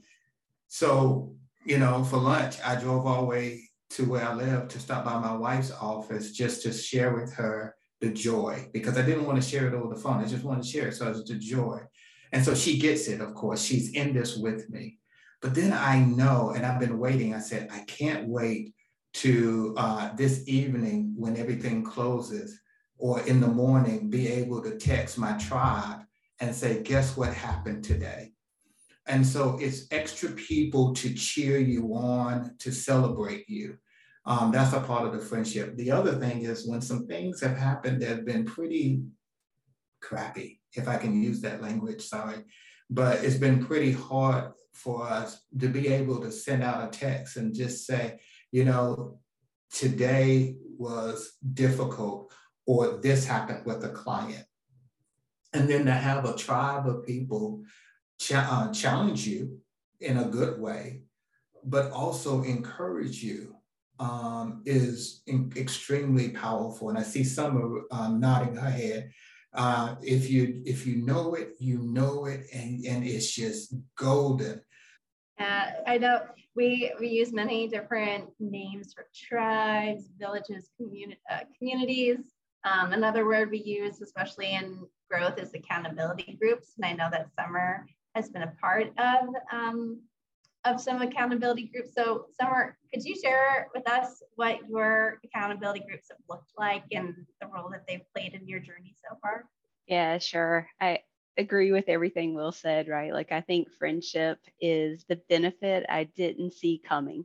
So, 0.66 1.34
you 1.64 1.78
know, 1.78 2.04
for 2.04 2.18
lunch, 2.18 2.56
I 2.64 2.76
drove 2.76 3.06
all 3.06 3.22
the 3.22 3.26
way 3.26 3.70
to 3.90 4.04
where 4.04 4.28
I 4.28 4.34
live 4.34 4.68
to 4.68 4.78
stop 4.78 5.04
by 5.04 5.18
my 5.18 5.34
wife's 5.34 5.70
office 5.70 6.32
just 6.32 6.62
to 6.62 6.72
share 6.72 7.14
with 7.14 7.32
her 7.34 7.74
the 8.00 8.10
joy 8.10 8.68
because 8.72 8.98
I 8.98 9.02
didn't 9.02 9.26
want 9.26 9.42
to 9.42 9.48
share 9.48 9.66
it 9.66 9.74
over 9.74 9.94
the 9.94 10.00
phone. 10.00 10.22
I 10.22 10.26
just 10.26 10.44
wanted 10.44 10.64
to 10.64 10.68
share 10.68 10.88
it. 10.88 10.94
So 10.94 11.06
it 11.06 11.10
was 11.10 11.24
the 11.24 11.34
joy. 11.34 11.80
And 12.32 12.44
so 12.44 12.54
she 12.54 12.78
gets 12.78 13.08
it, 13.08 13.20
of 13.20 13.34
course. 13.34 13.62
She's 13.62 13.92
in 13.92 14.12
this 14.12 14.36
with 14.36 14.68
me. 14.68 14.98
But 15.40 15.54
then 15.54 15.72
I 15.72 16.00
know, 16.00 16.50
and 16.50 16.66
I've 16.66 16.80
been 16.80 16.98
waiting, 16.98 17.34
I 17.34 17.40
said, 17.40 17.68
I 17.72 17.80
can't 17.80 18.28
wait 18.28 18.74
to 19.14 19.74
uh, 19.76 20.14
this 20.16 20.48
evening 20.48 21.14
when 21.16 21.36
everything 21.36 21.84
closes 21.84 22.60
or 22.98 23.20
in 23.22 23.40
the 23.40 23.46
morning 23.46 24.10
be 24.10 24.28
able 24.28 24.62
to 24.62 24.76
text 24.76 25.16
my 25.16 25.32
tribe 25.34 26.00
and 26.40 26.54
say, 26.54 26.82
guess 26.82 27.16
what 27.16 27.32
happened 27.32 27.84
today? 27.84 28.32
And 29.06 29.26
so 29.26 29.56
it's 29.60 29.86
extra 29.90 30.30
people 30.30 30.92
to 30.94 31.14
cheer 31.14 31.58
you 31.58 31.94
on, 31.94 32.56
to 32.58 32.72
celebrate 32.72 33.48
you. 33.48 33.78
Um, 34.26 34.52
that's 34.52 34.74
a 34.74 34.80
part 34.80 35.06
of 35.06 35.12
the 35.12 35.24
friendship. 35.24 35.76
The 35.76 35.90
other 35.90 36.16
thing 36.16 36.42
is 36.42 36.68
when 36.68 36.82
some 36.82 37.06
things 37.06 37.40
have 37.40 37.56
happened 37.56 38.02
that 38.02 38.08
have 38.10 38.26
been 38.26 38.44
pretty 38.44 39.02
crappy, 40.02 40.60
if 40.74 40.86
I 40.86 40.98
can 40.98 41.22
use 41.22 41.40
that 41.40 41.62
language, 41.62 42.02
sorry, 42.02 42.44
but 42.90 43.24
it's 43.24 43.38
been 43.38 43.64
pretty 43.64 43.92
hard 43.92 44.52
for 44.78 45.02
us 45.06 45.42
to 45.58 45.68
be 45.68 45.88
able 45.88 46.20
to 46.20 46.30
send 46.30 46.62
out 46.62 46.86
a 46.86 46.96
text 46.96 47.36
and 47.36 47.54
just 47.54 47.86
say, 47.86 48.20
you 48.52 48.64
know, 48.64 49.18
today 49.72 50.56
was 50.78 51.32
difficult 51.54 52.32
or 52.66 52.98
this 52.98 53.26
happened 53.26 53.66
with 53.66 53.84
a 53.84 53.88
client. 53.90 54.44
And 55.52 55.68
then 55.68 55.86
to 55.86 55.92
have 55.92 56.24
a 56.24 56.36
tribe 56.36 56.86
of 56.86 57.06
people 57.06 57.64
cha- 58.20 58.48
uh, 58.50 58.72
challenge 58.72 59.26
you 59.26 59.58
in 60.00 60.18
a 60.18 60.28
good 60.28 60.60
way, 60.60 61.02
but 61.64 61.90
also 61.90 62.42
encourage 62.42 63.22
you 63.22 63.56
um, 63.98 64.62
is 64.64 65.22
in- 65.26 65.52
extremely 65.56 66.30
powerful. 66.30 66.90
And 66.90 66.98
I 66.98 67.02
see 67.02 67.24
Summer 67.24 67.80
um, 67.90 68.20
nodding 68.20 68.54
her 68.54 68.70
head. 68.70 69.10
Uh, 69.54 69.96
if 70.02 70.30
you 70.30 70.62
if 70.66 70.86
you 70.86 70.96
know 71.04 71.34
it, 71.34 71.54
you 71.58 71.78
know 71.82 72.26
it, 72.26 72.46
and 72.52 72.84
and 72.84 73.04
it's 73.04 73.32
just 73.32 73.74
golden. 73.96 74.60
Uh, 75.38 75.66
I 75.86 75.98
know 75.98 76.22
we 76.56 76.92
we 76.98 77.08
use 77.08 77.32
many 77.32 77.68
different 77.68 78.30
names 78.40 78.92
for 78.92 79.06
tribes, 79.14 80.10
villages, 80.18 80.70
communi- 80.80 81.16
uh, 81.30 81.40
communities. 81.56 82.18
Um, 82.64 82.92
another 82.92 83.24
word 83.24 83.50
we 83.50 83.58
use, 83.58 84.00
especially 84.00 84.52
in 84.52 84.86
growth, 85.08 85.38
is 85.38 85.54
accountability 85.54 86.36
groups, 86.40 86.74
and 86.76 86.84
I 86.84 86.92
know 86.92 87.08
that 87.10 87.28
Summer 87.38 87.86
has 88.14 88.30
been 88.30 88.42
a 88.42 88.52
part 88.60 88.88
of 88.98 89.28
um, 89.52 90.00
of 90.64 90.80
some 90.80 91.02
accountability 91.02 91.70
groups. 91.72 91.94
So, 91.94 92.26
Summer, 92.40 92.76
could 92.92 93.04
you 93.04 93.14
share 93.14 93.68
with 93.74 93.88
us 93.88 94.22
what 94.34 94.68
your 94.68 95.20
accountability 95.24 95.84
groups 95.88 96.08
have 96.10 96.18
looked 96.28 96.50
like 96.58 96.84
and 96.90 97.14
the 97.40 97.46
role 97.46 97.70
that 97.70 97.84
they've 97.86 98.02
played 98.14 98.34
in 98.34 98.48
your 98.48 98.58
journey 98.60 98.94
so 98.96 99.16
far? 99.22 99.44
Yeah, 99.86 100.18
sure. 100.18 100.68
I 100.80 101.00
agree 101.38 101.72
with 101.72 101.88
everything 101.88 102.34
Will 102.34 102.52
said, 102.52 102.88
right? 102.88 103.12
Like, 103.12 103.32
I 103.32 103.40
think 103.40 103.70
friendship 103.70 104.38
is 104.60 105.04
the 105.08 105.16
benefit 105.28 105.86
I 105.88 106.04
didn't 106.04 106.52
see 106.52 106.82
coming. 106.84 107.24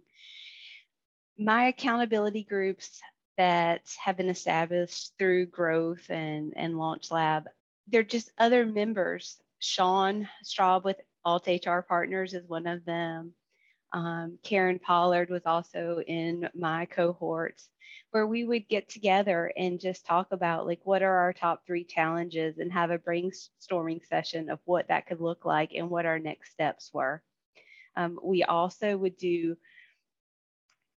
My 1.38 1.66
accountability 1.66 2.44
groups 2.44 3.02
that 3.38 3.82
have 4.04 4.16
been 4.16 4.30
established 4.30 5.14
through 5.18 5.48
growth 5.48 6.10
and, 6.10 6.54
and 6.56 6.78
Launch 6.78 7.12
Lab, 7.12 7.46
they're 7.88 8.04
just 8.04 8.32
other 8.38 8.66
members. 8.66 9.38
Sean 9.60 10.30
Straub 10.46 10.84
with 10.84 11.02
Alt 11.26 11.48
HR 11.48 11.80
Partners 11.80 12.34
is 12.34 12.48
one 12.48 12.68
of 12.68 12.86
them. 12.86 13.34
Um, 13.94 14.40
Karen 14.44 14.80
Pollard 14.80 15.30
was 15.30 15.46
also 15.46 16.02
in 16.06 16.50
my 16.56 16.86
cohorts 16.88 17.70
where 18.12 18.28
we 18.28 18.44
would 18.44 18.68
get 18.68 18.90
together 18.90 19.52
and 19.58 19.80
just 19.80 20.06
talk 20.06 20.32
about 20.32 20.68
like 20.68 20.80
what 20.84 21.02
are 21.02 21.18
our 21.18 21.34
top 21.34 21.66
three 21.66 21.84
challenges 21.84 22.60
and 22.60 22.72
have 22.72 22.92
a 22.92 22.98
brainstorming 22.98 24.06
session 24.08 24.50
of 24.50 24.60
what 24.66 24.88
that 24.88 25.08
could 25.08 25.20
look 25.20 25.46
like 25.46 25.72
and 25.76 25.90
what 25.90 26.06
our 26.06 26.20
next 26.20 26.52
steps 26.52 26.92
were. 26.94 27.24
Um, 27.96 28.20
we 28.24 28.44
also 28.44 28.96
would 28.98 29.18
do 29.18 29.58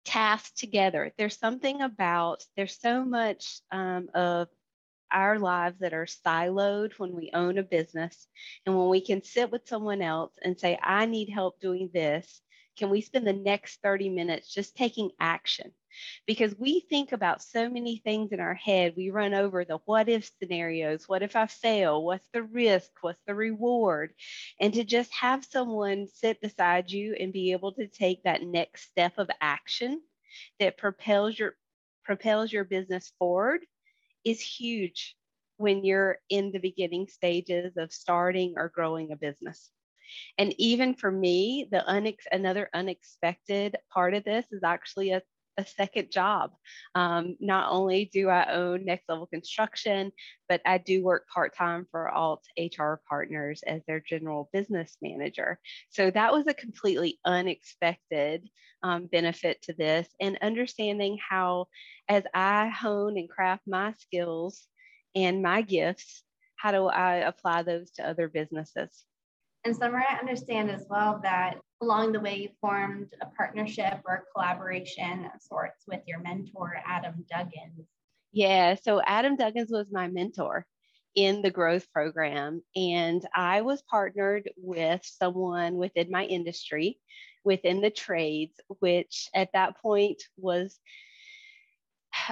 tasks 0.05 0.61
together. 0.61 1.13
There's 1.17 1.39
something 1.39 1.83
about, 1.83 2.45
there's 2.57 2.79
so 2.81 3.05
much 3.05 3.61
um, 3.71 4.09
of 4.15 4.49
our 5.11 5.39
lives 5.39 5.79
that 5.81 5.95
are 5.95 6.07
siloed 6.07 6.93
when 6.99 7.15
we 7.15 7.31
own 7.33 7.59
a 7.59 7.63
business. 7.63 8.27
And 8.67 8.77
when 8.77 8.89
we 8.89 9.01
can 9.01 9.23
sit 9.23 9.51
with 9.51 9.69
someone 9.69 10.03
else 10.03 10.33
and 10.43 10.59
say, 10.59 10.79
I 10.83 11.07
need 11.07 11.29
help 11.29 11.61
doing 11.61 11.91
this, 11.95 12.43
can 12.77 12.91
we 12.91 13.01
spend 13.01 13.27
the 13.27 13.33
next 13.33 13.81
30 13.83 14.09
minutes 14.09 14.53
just 14.53 14.77
taking 14.77 15.11
action? 15.21 15.73
Because 16.27 16.59
we 16.59 16.81
think 16.81 17.13
about 17.13 17.43
so 17.43 17.69
many 17.69 17.99
things 17.99 18.33
in 18.33 18.41
our 18.41 18.55
head. 18.55 18.95
We 18.97 19.11
run 19.11 19.33
over 19.35 19.65
the 19.65 19.79
what 19.85 20.09
if 20.09 20.31
scenarios. 20.41 21.09
What 21.09 21.23
if 21.23 21.37
I 21.37 21.47
fail? 21.47 22.03
What's 22.03 22.29
the 22.33 22.43
risk? 22.43 22.91
What's 23.01 23.23
the 23.27 23.35
reward? 23.35 24.13
And 24.61 24.75
to 24.75 24.85
just 24.85 25.13
have 25.15 25.45
someone 25.45 26.09
sit 26.09 26.41
beside 26.41 26.91
you 26.91 27.15
and 27.19 27.33
be 27.33 27.53
able 27.53 27.73
to 27.73 27.87
take 27.87 28.25
that 28.25 28.43
next 28.43 28.89
step 28.91 29.19
of 29.19 29.31
action 29.41 30.03
that 30.59 30.77
propels 30.79 31.39
your 31.39 31.55
propels 32.05 32.53
your 32.53 32.65
business 32.65 33.13
forward 33.19 33.65
is 34.25 34.41
huge 34.41 35.17
when 35.57 35.85
you're 35.85 36.19
in 36.29 36.51
the 36.53 36.59
beginning 36.59 37.07
stages 37.07 37.77
of 37.77 37.93
starting 37.93 38.55
or 38.57 38.69
growing 38.69 39.13
a 39.13 39.17
business. 39.17 39.71
And 40.39 40.55
even 40.59 40.95
for 40.95 41.11
me, 41.11 41.69
the 41.71 41.85
unex- 41.89 42.27
another 42.31 42.69
unexpected 42.75 43.77
part 43.93 44.15
of 44.15 44.25
this 44.25 44.47
is 44.51 44.63
actually 44.63 45.11
a, 45.13 45.23
a 45.57 45.65
second 45.65 46.11
job. 46.11 46.53
Um, 46.95 47.37
not 47.41 47.71
only 47.71 48.11
do 48.13 48.29
I 48.29 48.53
own 48.53 48.85
NXT 48.87 49.01
Level 49.09 49.27
Construction, 49.27 50.13
but 50.49 50.61
I 50.67 50.79
do 50.79 51.03
work 51.03 51.29
part 51.29 51.57
time 51.57 51.87
for 51.91 52.11
Alt 52.11 52.45
HR 52.59 52.95
Partners 53.09 53.63
as 53.67 53.83
their 53.87 54.01
general 54.01 54.51
business 54.53 54.97
manager. 55.01 55.59
So 55.91 56.11
that 56.11 56.33
was 56.33 56.47
a 56.47 56.55
completely 56.55 57.19
unexpected 57.25 58.49
um, 58.83 59.07
benefit 59.07 59.63
to 59.63 59.73
this, 59.73 60.07
and 60.21 60.39
understanding 60.43 61.19
how, 61.27 61.69
as 62.09 62.25
I 62.35 62.69
hone 62.69 63.17
and 63.17 63.31
craft 63.31 63.63
my 63.67 63.95
skills 63.95 64.67
and 65.15 65.43
my 65.43 65.63
gifts, 65.63 66.23
how 66.57 66.73
do 66.73 66.87
I 66.87 67.17
apply 67.17 67.63
those 67.63 67.91
to 67.93 68.09
other 68.09 68.29
businesses? 68.29 69.05
And 69.65 69.75
Summer, 69.75 70.05
I 70.09 70.19
understand 70.19 70.71
as 70.71 70.85
well 70.91 71.21
that 71.23 71.59
along 71.81 72.13
the 72.13 72.21
way 72.21 72.37
you 72.37 72.49
formed 72.61 73.15
a 73.23 73.27
partnership 73.27 74.01
or 74.07 74.15
a 74.15 74.33
collaboration 74.33 75.25
of 75.35 75.41
sorts 75.41 75.85
with 75.89 76.01
your 76.07 76.21
mentor, 76.21 76.77
Adam 76.87 77.25
Duggins. 77.33 77.87
Yeah, 78.33 78.75
so 78.75 79.01
Adam 79.07 79.37
Duggins 79.37 79.71
was 79.71 79.91
my 79.91 80.09
mentor 80.09 80.67
in 81.15 81.41
the 81.41 81.51
growth 81.51 81.91
program, 81.93 82.63
and 82.77 83.27
I 83.35 83.63
was 83.63 83.83
partnered 83.83 84.51
with 84.57 85.01
someone 85.05 85.77
within 85.77 86.11
my 86.11 86.25
industry, 86.25 86.99
within 87.45 87.81
the 87.81 87.91
trades, 87.91 88.61
which 88.81 89.29
at 89.35 89.51
that 89.55 89.79
point 89.81 90.23
was 90.37 90.79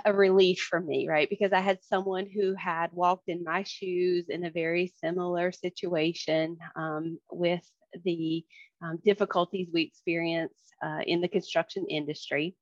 a 0.05 0.13
relief 0.13 0.61
for 0.61 0.81
me, 0.81 1.09
right? 1.09 1.29
Because 1.29 1.53
I 1.53 1.61
had 1.61 1.83
someone 1.83 2.27
who 2.27 2.55
had 2.55 2.93
walked 2.93 3.29
in 3.29 3.45
my 3.45 3.63
shoes 3.63 4.27
in 4.29 4.45
a 4.45 4.51
very 4.51 4.93
similar 5.03 5.53
situation 5.53 6.59
um, 6.77 7.19
with 7.31 7.63
the 8.05 8.45
um, 8.83 8.99
difficulties 9.05 9.69
we 9.73 9.83
experience 9.83 10.55
uh, 10.83 11.01
in 11.07 11.21
the 11.21 11.29
construction 11.29 11.87
industry. 11.89 12.57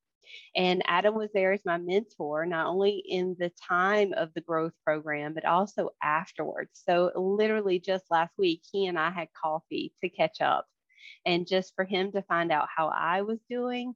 And 0.55 0.81
Adam 0.87 1.15
was 1.15 1.29
there 1.33 1.51
as 1.51 1.65
my 1.65 1.77
mentor, 1.77 2.45
not 2.45 2.67
only 2.67 3.03
in 3.05 3.35
the 3.37 3.51
time 3.67 4.13
of 4.13 4.33
the 4.33 4.41
growth 4.41 4.73
program, 4.85 5.33
but 5.33 5.45
also 5.45 5.89
afterwards. 6.01 6.81
So, 6.87 7.11
literally, 7.15 7.79
just 7.79 8.05
last 8.09 8.31
week, 8.37 8.61
he 8.71 8.87
and 8.87 8.97
I 8.97 9.09
had 9.09 9.27
coffee 9.41 9.93
to 10.01 10.09
catch 10.09 10.39
up. 10.39 10.65
And 11.25 11.47
just 11.47 11.73
for 11.75 11.83
him 11.83 12.11
to 12.13 12.21
find 12.21 12.51
out 12.51 12.69
how 12.73 12.87
I 12.87 13.23
was 13.23 13.39
doing, 13.49 13.93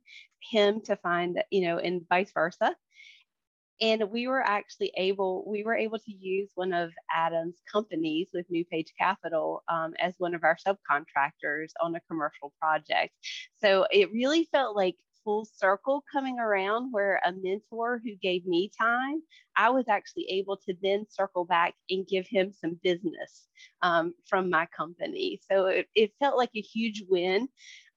him 0.51 0.81
to 0.81 0.95
find, 0.97 1.41
you 1.51 1.67
know, 1.67 1.77
and 1.77 2.01
vice 2.09 2.31
versa 2.33 2.75
and 3.81 4.03
we 4.09 4.27
were 4.27 4.41
actually 4.41 4.91
able 4.97 5.43
we 5.47 5.63
were 5.63 5.75
able 5.75 5.99
to 5.99 6.11
use 6.11 6.49
one 6.55 6.73
of 6.73 6.91
adam's 7.13 7.57
companies 7.71 8.29
with 8.33 8.45
new 8.49 8.65
page 8.65 8.93
capital 8.99 9.63
um, 9.67 9.93
as 9.99 10.13
one 10.17 10.33
of 10.33 10.43
our 10.43 10.57
subcontractors 10.65 11.69
on 11.81 11.95
a 11.95 12.01
commercial 12.09 12.53
project. 12.59 13.13
So 13.57 13.85
it 13.91 14.11
really 14.11 14.47
felt 14.51 14.75
like 14.75 14.95
full 15.23 15.45
circle 15.45 16.03
coming 16.11 16.37
around 16.39 16.91
where 16.91 17.19
a 17.25 17.31
mentor 17.41 17.99
who 18.03 18.11
gave 18.21 18.45
me 18.45 18.69
time 18.79 19.23
i 19.57 19.71
was 19.71 19.87
actually 19.87 20.25
able 20.29 20.55
to 20.55 20.75
then 20.83 21.03
circle 21.09 21.43
back 21.45 21.73
and 21.89 22.05
give 22.07 22.27
him 22.29 22.53
some 22.53 22.79
business 22.83 23.47
um, 23.81 24.13
from 24.27 24.49
my 24.49 24.67
company. 24.75 25.39
So 25.49 25.65
it, 25.67 25.87
it 25.95 26.11
felt 26.19 26.37
like 26.37 26.51
a 26.55 26.61
huge 26.61 27.03
win 27.09 27.47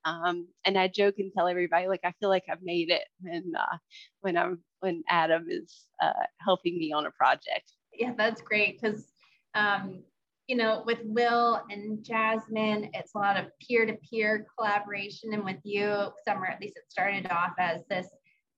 um, 0.04 0.48
and 0.64 0.78
I 0.78 0.88
joke 0.88 1.16
and 1.18 1.32
tell 1.32 1.48
everybody 1.48 1.86
like 1.86 2.00
I 2.04 2.12
feel 2.20 2.28
like 2.28 2.44
I've 2.50 2.62
made 2.62 2.90
it 2.90 3.02
when 3.20 3.52
uh, 3.58 3.76
when 4.20 4.36
I'm 4.36 4.60
when 4.80 5.02
Adam 5.08 5.46
is 5.48 5.86
uh, 6.02 6.12
helping 6.40 6.78
me 6.78 6.92
on 6.92 7.06
a 7.06 7.10
project. 7.10 7.72
Yeah, 7.92 8.12
that's 8.16 8.40
great 8.42 8.80
because 8.80 9.06
um, 9.54 10.02
you 10.46 10.56
know 10.56 10.82
with 10.86 11.00
Will 11.04 11.62
and 11.70 12.04
Jasmine, 12.04 12.90
it's 12.94 13.14
a 13.14 13.18
lot 13.18 13.36
of 13.36 13.46
peer-to-peer 13.66 14.46
collaboration, 14.56 15.32
and 15.32 15.44
with 15.44 15.60
you, 15.64 16.08
Summer, 16.26 16.46
at 16.46 16.60
least 16.60 16.76
it 16.76 16.90
started 16.90 17.30
off 17.30 17.52
as 17.58 17.82
this 17.90 18.08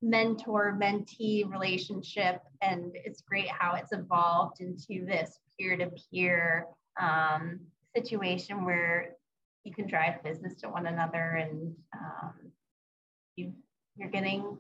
mentor-mentee 0.03 1.51
relationship, 1.51 2.41
and 2.63 2.93
it's 2.95 3.23
great 3.23 3.49
how 3.49 3.75
it's 3.75 3.93
evolved 3.93 4.61
into 4.61 5.05
this 5.07 5.39
peer-to-peer 5.59 6.67
um, 7.01 7.61
situation 7.95 8.65
where 8.65 9.17
you 9.65 9.75
can 9.75 9.87
drive 9.87 10.23
business 10.23 10.55
to 10.57 10.69
one 10.69 10.87
another 10.87 11.37
and 11.37 11.75
um, 11.95 12.33
you 13.37 13.53
you're 13.97 14.09
getting 14.09 14.59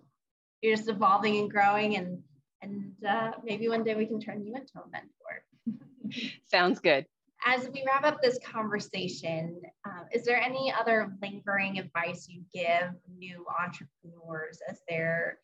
you're 0.62 0.77
just 0.77 0.88
evolving 0.88 1.38
and 1.38 1.51
growing 1.51 1.96
and 1.96 2.23
and 2.62 2.92
uh, 3.09 3.33
maybe 3.42 3.68
one 3.68 3.83
day 3.83 3.94
we 3.94 4.07
can 4.07 4.20
turn 4.20 4.44
you 4.44 4.55
into 4.55 4.73
a 4.77 4.85
mentor. 4.90 6.20
Sounds 6.51 6.79
good. 6.79 7.07
As 7.46 7.66
we 7.73 7.83
wrap 7.87 8.05
up 8.05 8.20
this 8.20 8.38
conversation, 8.44 9.62
uh, 9.87 10.03
is 10.12 10.27
there 10.27 10.37
any 10.37 10.70
other 10.79 11.11
lingering 11.23 11.79
advice 11.79 12.29
you 12.29 12.42
give 12.53 12.90
new 13.16 13.46
entrepreneurs 13.59 14.59
as 14.68 14.81
they're 14.87 15.38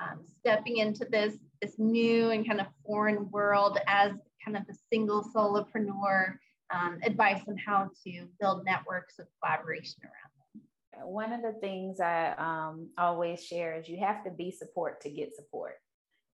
um, 0.00 0.20
stepping 0.38 0.78
into 0.78 1.04
this 1.04 1.36
this 1.60 1.78
new 1.78 2.30
and 2.30 2.46
kind 2.46 2.60
of 2.60 2.68
foreign 2.86 3.30
world 3.30 3.78
as 3.86 4.12
kind 4.42 4.56
of 4.56 4.62
a 4.70 4.74
single 4.90 5.22
solopreneur? 5.34 6.36
Um, 6.74 7.00
advice 7.04 7.42
on 7.48 7.58
how 7.58 7.90
to 8.06 8.26
build 8.40 8.64
networks 8.64 9.18
of 9.18 9.26
collaboration 9.42 9.98
around. 10.04 10.21
One 11.04 11.32
of 11.32 11.42
the 11.42 11.52
things 11.60 12.00
I 12.00 12.34
um, 12.38 12.90
always 12.98 13.44
share 13.44 13.78
is 13.78 13.88
you 13.88 13.98
have 13.98 14.24
to 14.24 14.30
be 14.30 14.50
support 14.50 15.00
to 15.02 15.10
get 15.10 15.34
support. 15.34 15.74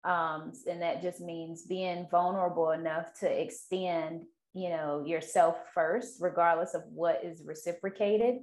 Um, 0.04 0.52
and 0.68 0.80
that 0.82 1.02
just 1.02 1.20
means 1.20 1.66
being 1.66 2.06
vulnerable 2.10 2.70
enough 2.70 3.12
to 3.20 3.28
extend 3.28 4.24
you 4.54 4.70
know 4.70 5.04
yourself 5.04 5.56
first 5.74 6.16
regardless 6.20 6.74
of 6.74 6.82
what 6.92 7.22
is 7.24 7.42
reciprocated 7.44 8.36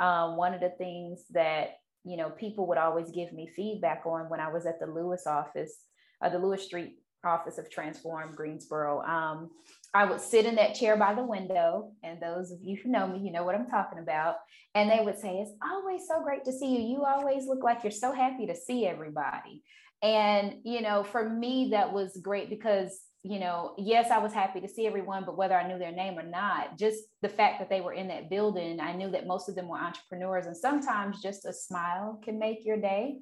um, 0.00 0.36
one 0.36 0.52
of 0.52 0.60
the 0.60 0.70
things 0.70 1.24
that 1.30 1.76
you 2.04 2.16
know 2.16 2.30
people 2.30 2.66
would 2.66 2.78
always 2.78 3.10
give 3.10 3.32
me 3.32 3.46
feedback 3.46 4.02
on 4.04 4.28
when 4.28 4.40
i 4.40 4.52
was 4.52 4.66
at 4.66 4.80
the 4.80 4.86
lewis 4.86 5.26
office 5.26 5.84
uh, 6.22 6.28
the 6.28 6.38
lewis 6.38 6.64
street 6.64 6.96
office 7.26 7.58
of 7.58 7.70
transform 7.70 8.34
greensboro. 8.34 9.02
Um, 9.02 9.50
i 9.96 10.04
would 10.04 10.20
sit 10.20 10.44
in 10.44 10.56
that 10.56 10.74
chair 10.74 10.96
by 10.96 11.14
the 11.14 11.22
window 11.22 11.92
and 12.02 12.20
those 12.20 12.50
of 12.50 12.58
you 12.60 12.76
who 12.82 12.90
know 12.90 13.06
me 13.06 13.20
you 13.20 13.30
know 13.30 13.44
what 13.44 13.54
i'm 13.54 13.68
talking 13.68 14.00
about. 14.00 14.36
And 14.74 14.90
they 14.90 15.04
would 15.04 15.18
say 15.18 15.36
it's 15.36 15.52
always 15.62 16.02
so 16.08 16.22
great 16.22 16.44
to 16.44 16.52
see 16.52 16.66
you. 16.66 16.96
You 16.96 17.04
always 17.04 17.46
look 17.46 17.62
like 17.62 17.84
you're 17.84 17.92
so 17.92 18.12
happy 18.12 18.46
to 18.46 18.56
see 18.56 18.86
everybody. 18.86 19.62
And, 20.02 20.56
you 20.64 20.82
know, 20.82 21.04
for 21.04 21.28
me, 21.28 21.68
that 21.70 21.92
was 21.92 22.18
great 22.20 22.50
because, 22.50 23.00
you 23.22 23.38
know, 23.38 23.74
yes, 23.78 24.10
I 24.10 24.18
was 24.18 24.32
happy 24.32 24.60
to 24.60 24.68
see 24.68 24.86
everyone, 24.86 25.22
but 25.24 25.36
whether 25.36 25.54
I 25.54 25.66
knew 25.66 25.78
their 25.78 25.92
name 25.92 26.18
or 26.18 26.24
not, 26.24 26.76
just 26.76 27.04
the 27.22 27.28
fact 27.28 27.60
that 27.60 27.70
they 27.70 27.80
were 27.80 27.92
in 27.92 28.08
that 28.08 28.28
building, 28.28 28.80
I 28.80 28.94
knew 28.94 29.10
that 29.12 29.28
most 29.28 29.48
of 29.48 29.54
them 29.54 29.68
were 29.68 29.78
entrepreneurs. 29.78 30.46
And 30.46 30.56
sometimes 30.56 31.22
just 31.22 31.46
a 31.46 31.52
smile 31.52 32.20
can 32.22 32.38
make 32.38 32.66
your 32.66 32.76
day 32.76 33.18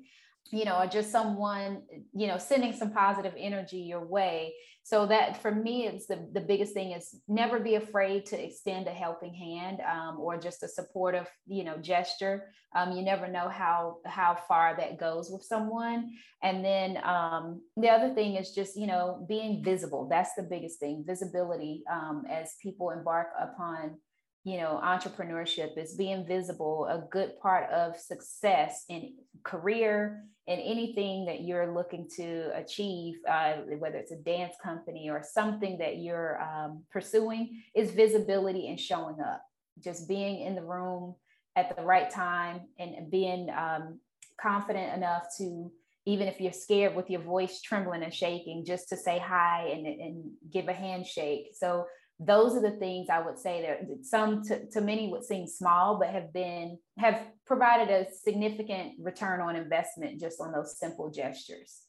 you 0.50 0.64
know, 0.64 0.78
or 0.78 0.86
just 0.86 1.10
someone, 1.10 1.82
you 2.12 2.26
know, 2.26 2.38
sending 2.38 2.72
some 2.72 2.90
positive 2.90 3.34
energy 3.38 3.78
your 3.78 4.04
way. 4.04 4.54
So 4.84 5.06
that 5.06 5.40
for 5.40 5.54
me, 5.54 5.86
it's 5.86 6.06
the, 6.06 6.28
the 6.32 6.40
biggest 6.40 6.74
thing 6.74 6.90
is 6.90 7.14
never 7.28 7.60
be 7.60 7.76
afraid 7.76 8.26
to 8.26 8.44
extend 8.44 8.88
a 8.88 8.90
helping 8.90 9.32
hand 9.32 9.78
um, 9.80 10.18
or 10.18 10.36
just 10.36 10.64
a 10.64 10.68
supportive, 10.68 11.28
you 11.46 11.62
know, 11.62 11.78
gesture. 11.78 12.52
Um, 12.74 12.92
you 12.92 13.02
never 13.02 13.28
know 13.28 13.48
how 13.48 13.98
how 14.04 14.36
far 14.48 14.76
that 14.76 14.98
goes 14.98 15.30
with 15.30 15.44
someone. 15.44 16.12
And 16.42 16.64
then 16.64 16.98
um, 17.04 17.62
the 17.76 17.90
other 17.90 18.12
thing 18.12 18.34
is 18.34 18.50
just, 18.52 18.76
you 18.76 18.88
know, 18.88 19.24
being 19.28 19.62
visible. 19.62 20.08
That's 20.10 20.34
the 20.34 20.42
biggest 20.42 20.80
thing, 20.80 21.04
visibility 21.06 21.84
um, 21.90 22.24
as 22.28 22.56
people 22.60 22.90
embark 22.90 23.28
upon 23.40 23.98
you 24.44 24.56
know 24.56 24.80
entrepreneurship 24.82 25.78
is 25.78 25.94
being 25.94 26.26
visible 26.26 26.86
a 26.86 27.06
good 27.10 27.38
part 27.40 27.70
of 27.70 27.96
success 27.96 28.84
in 28.88 29.14
career 29.44 30.24
and 30.48 30.60
anything 30.60 31.24
that 31.26 31.42
you're 31.42 31.72
looking 31.72 32.08
to 32.16 32.50
achieve 32.56 33.14
uh, 33.30 33.54
whether 33.78 33.96
it's 33.96 34.10
a 34.10 34.16
dance 34.16 34.54
company 34.62 35.08
or 35.08 35.22
something 35.22 35.78
that 35.78 35.98
you're 35.98 36.42
um, 36.42 36.82
pursuing 36.90 37.62
is 37.76 37.92
visibility 37.92 38.68
and 38.68 38.80
showing 38.80 39.20
up. 39.20 39.42
Just 39.82 40.08
being 40.08 40.42
in 40.42 40.54
the 40.54 40.62
room 40.62 41.14
at 41.54 41.76
the 41.76 41.82
right 41.82 42.10
time 42.10 42.62
and 42.78 43.10
being 43.10 43.48
um, 43.50 44.00
confident 44.40 44.94
enough 44.94 45.24
to 45.38 45.70
even 46.04 46.26
if 46.26 46.40
you're 46.40 46.52
scared 46.52 46.96
with 46.96 47.08
your 47.08 47.20
voice 47.20 47.60
trembling 47.60 48.02
and 48.02 48.12
shaking 48.12 48.64
just 48.64 48.88
to 48.88 48.96
say 48.96 49.22
hi 49.24 49.70
and, 49.72 49.86
and 49.86 50.24
give 50.52 50.66
a 50.66 50.72
handshake. 50.72 51.50
So 51.54 51.86
those 52.26 52.54
are 52.54 52.60
the 52.60 52.76
things 52.78 53.08
I 53.08 53.20
would 53.20 53.38
say 53.38 53.62
that 53.62 54.04
some 54.04 54.42
to, 54.44 54.66
to 54.70 54.80
many 54.80 55.08
would 55.10 55.24
seem 55.24 55.46
small, 55.46 55.98
but 55.98 56.08
have 56.08 56.32
been 56.32 56.78
have 56.98 57.20
provided 57.46 57.90
a 57.90 58.06
significant 58.12 58.94
return 58.98 59.40
on 59.40 59.56
investment 59.56 60.20
just 60.20 60.40
on 60.40 60.52
those 60.52 60.78
simple 60.78 61.10
gestures. 61.10 61.82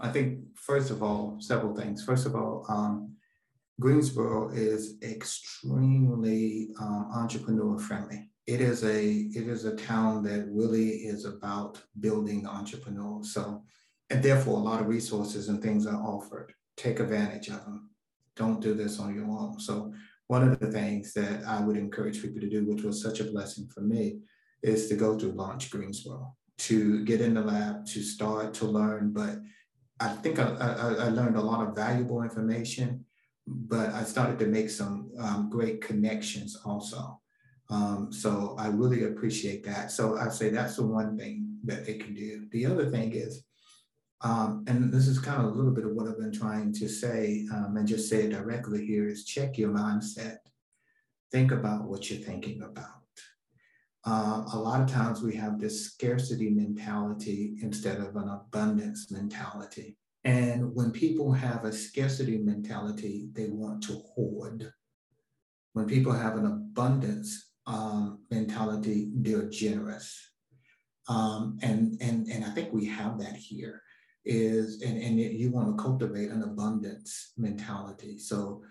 I 0.00 0.08
think 0.10 0.40
first 0.54 0.90
of 0.90 1.02
all, 1.02 1.36
several 1.40 1.74
things. 1.74 2.04
First 2.04 2.26
of 2.26 2.34
all, 2.36 2.64
um, 2.68 3.14
Greensboro 3.80 4.50
is 4.50 4.96
extremely 5.02 6.70
um, 6.80 7.10
entrepreneur 7.14 7.78
friendly. 7.78 8.30
It 8.46 8.60
is 8.60 8.84
a 8.84 9.06
it 9.06 9.46
is 9.48 9.64
a 9.64 9.76
town 9.76 10.22
that 10.24 10.48
really 10.50 10.88
is 10.88 11.24
about 11.24 11.80
building 12.00 12.46
entrepreneurs. 12.46 13.32
So, 13.34 13.62
and 14.10 14.22
therefore, 14.22 14.58
a 14.58 14.62
lot 14.62 14.80
of 14.80 14.88
resources 14.88 15.48
and 15.48 15.62
things 15.62 15.86
are 15.86 16.02
offered. 16.02 16.52
Take 16.76 17.00
advantage 17.00 17.48
of 17.48 17.64
them 17.64 17.90
don't 18.38 18.60
do 18.60 18.72
this 18.74 18.98
on 18.98 19.14
your 19.14 19.26
own. 19.26 19.60
So 19.60 19.92
one 20.28 20.46
of 20.46 20.58
the 20.58 20.70
things 20.70 21.12
that 21.14 21.44
I 21.44 21.60
would 21.60 21.76
encourage 21.76 22.22
people 22.22 22.40
to 22.40 22.48
do, 22.48 22.64
which 22.64 22.82
was 22.82 23.02
such 23.02 23.20
a 23.20 23.24
blessing 23.24 23.66
for 23.74 23.80
me, 23.80 24.20
is 24.62 24.88
to 24.88 24.94
go 24.94 25.18
through 25.18 25.32
Launch 25.32 25.70
Greensboro, 25.70 26.34
to 26.58 27.04
get 27.04 27.20
in 27.20 27.34
the 27.34 27.42
lab, 27.42 27.86
to 27.86 28.02
start 28.02 28.54
to 28.54 28.66
learn. 28.66 29.12
But 29.12 29.38
I 30.00 30.08
think 30.08 30.38
I, 30.38 30.48
I, 30.48 31.06
I 31.06 31.08
learned 31.08 31.36
a 31.36 31.42
lot 31.50 31.66
of 31.66 31.74
valuable 31.74 32.22
information, 32.22 33.04
but 33.46 33.90
I 33.90 34.04
started 34.04 34.38
to 34.40 34.46
make 34.46 34.70
some 34.70 35.10
um, 35.18 35.50
great 35.50 35.80
connections 35.80 36.56
also. 36.64 37.20
Um, 37.70 38.12
so 38.12 38.54
I 38.58 38.68
really 38.68 39.04
appreciate 39.04 39.64
that. 39.64 39.90
So 39.90 40.16
I 40.16 40.28
say 40.28 40.48
that's 40.50 40.76
the 40.76 40.86
one 40.86 41.18
thing 41.18 41.58
that 41.64 41.84
they 41.84 41.94
can 41.94 42.14
do. 42.14 42.46
The 42.50 42.66
other 42.66 42.90
thing 42.90 43.12
is 43.12 43.44
um, 44.20 44.64
and 44.66 44.92
this 44.92 45.06
is 45.06 45.18
kind 45.18 45.40
of 45.40 45.52
a 45.52 45.54
little 45.54 45.70
bit 45.70 45.84
of 45.84 45.92
what 45.92 46.08
I've 46.08 46.18
been 46.18 46.32
trying 46.32 46.72
to 46.74 46.88
say 46.88 47.46
um, 47.52 47.76
and 47.76 47.86
just 47.86 48.08
say 48.08 48.24
it 48.24 48.30
directly 48.30 48.84
here 48.84 49.06
is 49.06 49.24
check 49.24 49.56
your 49.56 49.70
mindset. 49.70 50.38
Think 51.30 51.52
about 51.52 51.84
what 51.84 52.10
you're 52.10 52.24
thinking 52.24 52.62
about. 52.62 52.86
Uh, 54.04 54.44
a 54.54 54.58
lot 54.58 54.80
of 54.80 54.90
times 54.90 55.22
we 55.22 55.36
have 55.36 55.58
this 55.58 55.84
scarcity 55.84 56.50
mentality 56.50 57.58
instead 57.62 57.98
of 57.98 58.16
an 58.16 58.28
abundance 58.28 59.10
mentality. 59.10 59.96
And 60.24 60.74
when 60.74 60.90
people 60.90 61.32
have 61.32 61.64
a 61.64 61.72
scarcity 61.72 62.38
mentality, 62.38 63.28
they 63.32 63.48
want 63.48 63.82
to 63.84 63.92
hoard. 63.92 64.72
When 65.74 65.86
people 65.86 66.12
have 66.12 66.36
an 66.36 66.46
abundance 66.46 67.50
um, 67.66 68.20
mentality, 68.30 69.10
they're 69.14 69.48
generous. 69.48 70.18
Um, 71.08 71.58
and, 71.62 72.00
and, 72.00 72.26
and 72.28 72.44
I 72.44 72.50
think 72.50 72.72
we 72.72 72.86
have 72.86 73.18
that 73.20 73.36
here 73.36 73.82
is, 74.24 74.82
and, 74.82 75.00
and 75.00 75.18
you 75.18 75.50
want 75.50 75.76
to 75.76 75.82
cultivate 75.82 76.30
an 76.30 76.42
abundance 76.42 77.32
mentality. 77.36 78.18
So 78.18 78.62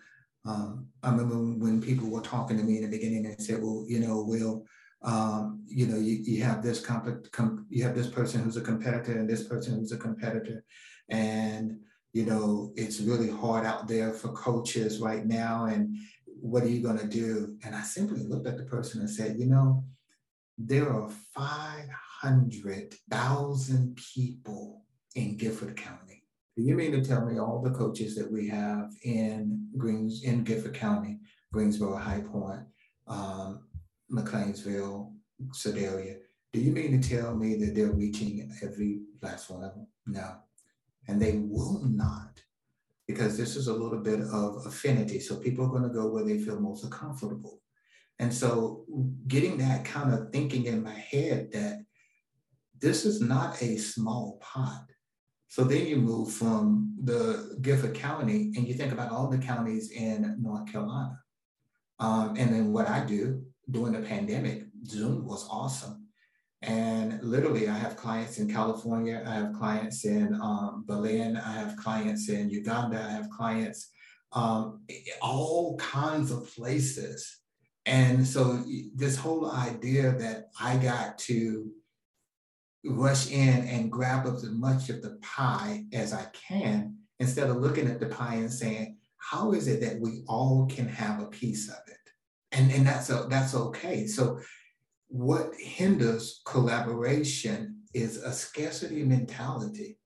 um, 0.45 0.87
I 1.03 1.09
remember 1.09 1.35
when 1.35 1.81
people 1.81 2.09
were 2.09 2.21
talking 2.21 2.57
to 2.57 2.63
me 2.63 2.77
in 2.77 2.83
the 2.83 2.89
beginning 2.89 3.25
and 3.25 3.41
said, 3.41 3.61
well, 3.61 3.83
you 3.87 3.99
know, 3.99 4.23
Will, 4.23 4.65
um, 5.03 5.63
you 5.67 5.87
know, 5.87 5.97
you, 5.97 6.19
you 6.23 6.43
have 6.43 6.63
this 6.63 6.79
comp- 6.79 7.29
com- 7.31 7.65
you 7.69 7.83
have 7.83 7.95
this 7.95 8.07
person 8.07 8.43
who's 8.43 8.57
a 8.57 8.61
competitor 8.61 9.19
and 9.19 9.29
this 9.29 9.43
person 9.43 9.75
who's 9.75 9.91
a 9.91 9.97
competitor. 9.97 10.63
And, 11.09 11.79
you 12.13 12.25
know, 12.25 12.71
it's 12.75 13.01
really 13.01 13.29
hard 13.29 13.65
out 13.65 13.87
there 13.87 14.13
for 14.13 14.29
coaches 14.29 14.99
right 14.99 15.25
now. 15.25 15.65
And 15.65 15.97
what 16.25 16.63
are 16.63 16.69
you 16.69 16.81
going 16.81 16.99
to 16.99 17.07
do? 17.07 17.57
And 17.63 17.75
I 17.75 17.81
simply 17.81 18.23
looked 18.23 18.47
at 18.47 18.57
the 18.57 18.63
person 18.63 19.01
and 19.01 19.09
said, 19.09 19.37
you 19.37 19.47
know, 19.47 19.83
there 20.57 20.89
are 20.91 21.09
500,000 21.35 23.99
people 24.15 24.56
Guilford 25.37 25.77
County. 25.77 26.23
Do 26.55 26.63
you 26.63 26.75
mean 26.75 26.91
to 26.93 27.03
tell 27.03 27.23
me 27.25 27.39
all 27.39 27.61
the 27.61 27.71
coaches 27.71 28.15
that 28.15 28.31
we 28.31 28.47
have 28.49 28.91
in 29.03 29.67
Greens 29.77 30.23
in 30.23 30.43
Guilford 30.43 30.73
County, 30.73 31.19
Greensboro, 31.53 31.95
High 31.95 32.21
Point, 32.21 32.61
um, 33.07 33.67
McLeansville, 34.11 35.13
Sedalia? 35.53 36.15
Do 36.53 36.59
you 36.59 36.71
mean 36.71 36.99
to 36.99 37.09
tell 37.09 37.35
me 37.35 37.55
that 37.57 37.75
they're 37.75 37.91
reaching 37.91 38.51
every 38.63 39.01
last 39.21 39.49
one 39.49 39.63
of 39.63 39.75
them? 39.75 39.87
No, 40.07 40.37
and 41.07 41.21
they 41.21 41.33
will 41.33 41.81
not, 41.83 42.41
because 43.07 43.37
this 43.37 43.55
is 43.55 43.67
a 43.67 43.73
little 43.73 43.99
bit 43.99 44.21
of 44.21 44.65
affinity. 44.65 45.19
So 45.19 45.35
people 45.35 45.65
are 45.65 45.69
going 45.69 45.83
to 45.83 45.89
go 45.89 46.07
where 46.07 46.23
they 46.23 46.39
feel 46.39 46.59
most 46.59 46.89
comfortable. 46.89 47.61
And 48.19 48.33
so 48.33 48.85
getting 49.27 49.59
that 49.59 49.85
kind 49.85 50.11
of 50.11 50.31
thinking 50.31 50.65
in 50.65 50.83
my 50.83 50.95
head 50.95 51.51
that 51.51 51.85
this 52.79 53.05
is 53.05 53.21
not 53.21 53.61
a 53.61 53.77
small 53.77 54.39
pot. 54.41 54.85
So 55.47 55.63
then 55.63 55.87
you 55.87 55.97
move 55.97 56.33
from 56.33 56.95
the 57.03 57.57
Guilford 57.61 57.95
County 57.95 58.51
and 58.55 58.67
you 58.67 58.73
think 58.73 58.91
about 58.91 59.11
all 59.11 59.29
the 59.29 59.37
counties 59.37 59.91
in 59.91 60.35
North 60.41 60.71
Carolina. 60.71 61.19
Um, 61.99 62.35
and 62.37 62.53
then 62.53 62.73
what 62.73 62.87
I 62.87 63.05
do 63.05 63.43
during 63.69 63.93
the 63.93 64.07
pandemic, 64.07 64.63
Zoom 64.85 65.25
was 65.25 65.47
awesome. 65.49 66.07
And 66.63 67.21
literally, 67.21 67.67
I 67.67 67.77
have 67.77 67.95
clients 67.95 68.39
in 68.39 68.51
California, 68.51 69.23
I 69.25 69.35
have 69.35 69.53
clients 69.53 70.05
in 70.05 70.33
um, 70.41 70.85
Berlin, 70.87 71.37
I 71.37 71.51
have 71.51 71.77
clients 71.77 72.29
in 72.29 72.49
Uganda, 72.49 72.99
I 72.99 73.11
have 73.11 73.29
clients 73.29 73.91
um, 74.33 74.81
all 75.21 75.77
kinds 75.77 76.31
of 76.31 76.53
places. 76.55 77.39
And 77.85 78.27
so 78.27 78.63
this 78.95 79.15
whole 79.15 79.51
idea 79.51 80.11
that 80.13 80.49
I 80.59 80.77
got 80.77 81.17
to 81.19 81.71
rush 82.85 83.31
in 83.31 83.67
and 83.67 83.91
grab 83.91 84.25
up 84.25 84.35
as 84.35 84.49
much 84.49 84.89
of 84.89 85.01
the 85.01 85.17
pie 85.21 85.85
as 85.93 86.13
I 86.13 86.25
can, 86.33 86.97
instead 87.19 87.49
of 87.49 87.57
looking 87.57 87.87
at 87.87 87.99
the 87.99 88.07
pie 88.07 88.35
and 88.35 88.51
saying, 88.51 88.97
how 89.17 89.51
is 89.51 89.67
it 89.67 89.81
that 89.81 89.99
we 89.99 90.23
all 90.27 90.67
can 90.67 90.87
have 90.87 91.21
a 91.21 91.27
piece 91.27 91.69
of 91.69 91.79
it? 91.87 91.97
And, 92.51 92.71
and 92.71 92.87
that's, 92.87 93.09
a, 93.09 93.27
that's 93.29 93.55
okay. 93.55 94.07
So 94.07 94.39
what 95.09 95.53
hinders 95.55 96.41
collaboration 96.45 97.81
is 97.93 98.17
a 98.17 98.31
scarcity 98.31 99.03
mentality. 99.03 99.97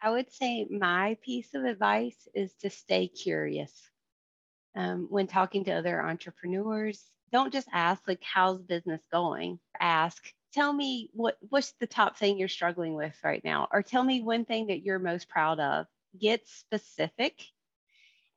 I 0.00 0.10
would 0.10 0.32
say 0.32 0.66
my 0.70 1.16
piece 1.22 1.54
of 1.54 1.64
advice 1.64 2.28
is 2.34 2.52
to 2.60 2.70
stay 2.70 3.08
curious 3.08 3.72
um, 4.76 5.06
when 5.10 5.26
talking 5.26 5.64
to 5.64 5.72
other 5.72 6.02
entrepreneurs 6.02 7.02
don't 7.32 7.52
just 7.52 7.68
ask 7.72 8.06
like 8.06 8.22
how's 8.22 8.62
business 8.62 9.02
going 9.10 9.58
ask 9.80 10.32
tell 10.54 10.72
me 10.72 11.10
what 11.12 11.36
what's 11.50 11.72
the 11.80 11.86
top 11.86 12.16
thing 12.16 12.38
you're 12.38 12.48
struggling 12.48 12.94
with 12.94 13.14
right 13.24 13.42
now? 13.44 13.68
Or 13.72 13.82
tell 13.82 14.04
me 14.04 14.22
one 14.22 14.44
thing 14.44 14.68
that 14.68 14.82
you're 14.82 14.98
most 15.00 15.28
proud 15.28 15.60
of. 15.60 15.86
Get 16.18 16.48
specific. 16.48 17.42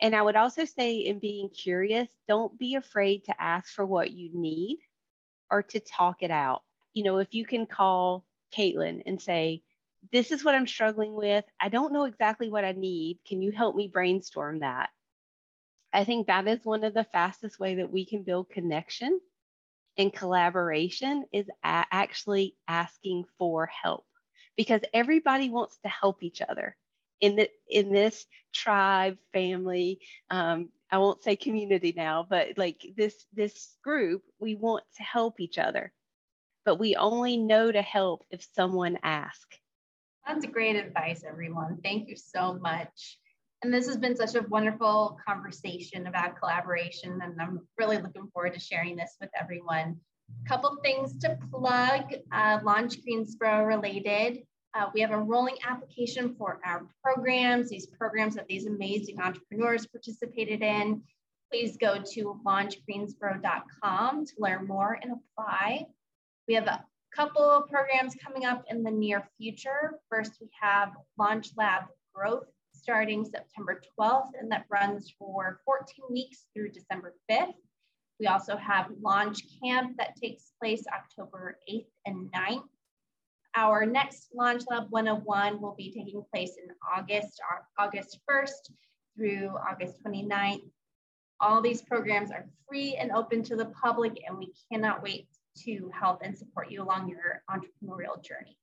And 0.02 0.16
i 0.16 0.22
would 0.22 0.36
also 0.36 0.66
say 0.66 0.98
in 0.98 1.20
being 1.20 1.50
curious 1.50 2.10
don't 2.28 2.58
be 2.58 2.76
afraid 2.76 3.26
to 3.26 3.42
ask 3.42 3.74
for 3.74 3.86
what 3.86 4.12
you 4.12 4.30
need 4.34 4.80
or 5.50 5.64
to 5.64 5.80
talk 5.80 6.24
it 6.24 6.32
out. 6.32 6.64
You 6.94 7.04
know 7.04 7.18
if 7.20 7.34
you 7.34 7.46
can 7.46 7.66
call 7.68 8.26
Kaitlin 8.56 9.04
and 9.06 9.22
say 9.22 9.62
this 10.12 10.32
is 10.32 10.44
what 10.44 10.56
i'm 10.56 10.68
struggling 10.68 11.14
with. 11.14 11.46
I 11.60 11.70
don't 11.70 11.94
know 11.94 12.06
exactly 12.06 12.50
what 12.50 12.66
i 12.66 12.72
need. 12.72 13.20
Can 13.28 13.42
you 13.42 13.52
help 13.52 13.76
me 13.76 13.88
brainstorm 13.88 14.60
that? 14.60 14.90
I 15.94 16.04
think 16.04 16.28
that 16.28 16.48
is 16.48 16.66
one 16.66 16.84
of 16.84 16.94
the 16.94 17.04
fastest 17.06 17.60
way 17.60 17.76
that 17.76 17.92
we 17.92 18.06
can 18.06 18.24
build 18.24 18.50
connection 18.50 19.20
and 19.98 20.14
collaboration 20.14 21.26
is 21.32 21.48
actually 21.64 22.56
asking 22.68 23.26
for 23.38 23.66
help 23.68 24.06
because 24.56 24.82
everybody 24.94 25.50
wants 25.50 25.78
to 25.84 25.90
help 25.90 26.24
each 26.24 26.42
other 26.42 26.76
in 27.20 27.36
the 27.36 27.50
in 27.70 27.92
this 27.92 28.26
tribe 28.54 29.18
family 29.34 30.00
um, 30.30 30.70
i 30.92 30.98
won't 30.98 31.24
say 31.24 31.36
community 31.36 31.94
now 31.96 32.26
but 32.30 32.58
like 32.58 32.86
this 32.96 33.26
this 33.34 33.76
group 33.84 34.22
we 34.40 34.56
want 34.56 34.84
to 34.96 35.04
help 35.04 35.40
each 35.40 35.58
other 35.58 35.92
but 36.68 36.80
we 36.80 36.98
only 36.98 37.38
know 37.38 37.72
to 37.72 37.82
help 37.82 38.26
if 38.30 38.46
someone 38.54 38.98
asks. 39.02 39.58
That's 40.28 40.46
great 40.48 40.76
advice 40.76 41.24
everyone. 41.26 41.80
Thank 41.82 42.10
you 42.10 42.18
so 42.18 42.56
much 42.56 43.18
and 43.64 43.74
this 43.74 43.88
has 43.88 43.98
been 43.98 44.16
such 44.16 44.36
a 44.36 44.44
wonderful 44.50 45.18
conversation 45.26 46.08
about 46.08 46.38
collaboration, 46.38 47.20
and 47.24 47.42
I'm 47.42 47.68
really 47.78 47.98
looking 47.98 48.28
forward 48.32 48.54
to 48.54 48.60
sharing 48.60 48.96
this 48.96 49.18
with 49.20 49.32
everyone. 49.40 50.00
A 50.46 50.48
couple 50.48 50.78
things 50.84 51.18
to 51.20 51.38
plug, 51.52 52.14
uh, 52.32 52.60
Launch 52.64 53.02
Greensboro 53.04 53.66
related. 53.66 54.44
Uh, 54.76 54.88
we 54.94 55.02
have 55.02 55.12
a 55.12 55.18
rolling 55.18 55.56
application 55.68 56.36
for 56.38 56.60
our 56.64 56.86
programs, 57.04 57.70
these 57.70 57.88
programs 57.88 58.36
that 58.36 58.48
these 58.48 58.68
amazing 58.68 59.20
entrepreneurs 59.20 59.88
participated 59.88 60.62
in. 60.62 61.02
Please 61.52 61.78
go 61.78 61.98
to 62.14 62.40
launchgreensboro.com 62.46 64.26
to 64.26 64.34
learn 64.38 64.68
more 64.68 65.00
and 65.02 65.14
apply. 65.14 65.88
We 66.48 66.54
have 66.54 66.68
a 66.68 66.84
couple 67.16 67.42
of 67.42 67.70
programs 67.70 68.14
coming 68.24 68.46
up 68.46 68.66
in 68.70 68.84
the 68.84 68.92
near 68.92 69.28
future. 69.40 69.98
First, 70.10 70.34
we 70.40 70.50
have 70.62 70.92
Launch 71.18 71.52
Lab 71.58 71.86
Growth 72.14 72.46
starting 72.88 73.26
September 73.26 73.82
12th, 74.00 74.30
and 74.40 74.50
that 74.50 74.64
runs 74.70 75.14
for 75.20 75.60
14 75.66 76.06
weeks 76.10 76.46
through 76.54 76.72
December 76.72 77.14
5th. 77.30 77.52
We 78.18 78.28
also 78.28 78.56
have 78.56 78.86
Launch 79.02 79.44
Camp 79.62 79.98
that 79.98 80.16
takes 80.16 80.54
place 80.58 80.86
October 80.96 81.60
8th 81.70 81.90
and 82.06 82.32
9th. 82.32 82.64
Our 83.58 83.86
next 83.86 84.30
Launch 84.34 84.64
Lab 84.70 84.86
101 84.90 85.62
will 85.62 85.76
be 85.76 85.92
taking 85.92 86.24
place 86.34 86.52
in 86.64 86.74
August, 86.98 87.42
August 87.78 88.20
1st 88.30 88.72
through 89.18 89.50
August 89.70 89.96
29th. 90.06 90.62
All 91.42 91.62
these 91.62 91.82
programs 91.82 92.32
are 92.32 92.48
free 92.70 92.96
and 92.96 93.12
open 93.12 93.44
to 93.44 93.58
the 93.58 93.66
public, 93.66 94.18
and 94.26 94.38
we 94.38 94.54
cannot 94.72 95.04
wait 95.04 95.28
to 95.66 95.92
help 95.94 96.22
and 96.24 96.38
support 96.38 96.72
you 96.72 96.84
along 96.84 97.10
your 97.10 97.44
entrepreneurial 97.52 98.24
journey. 98.24 98.58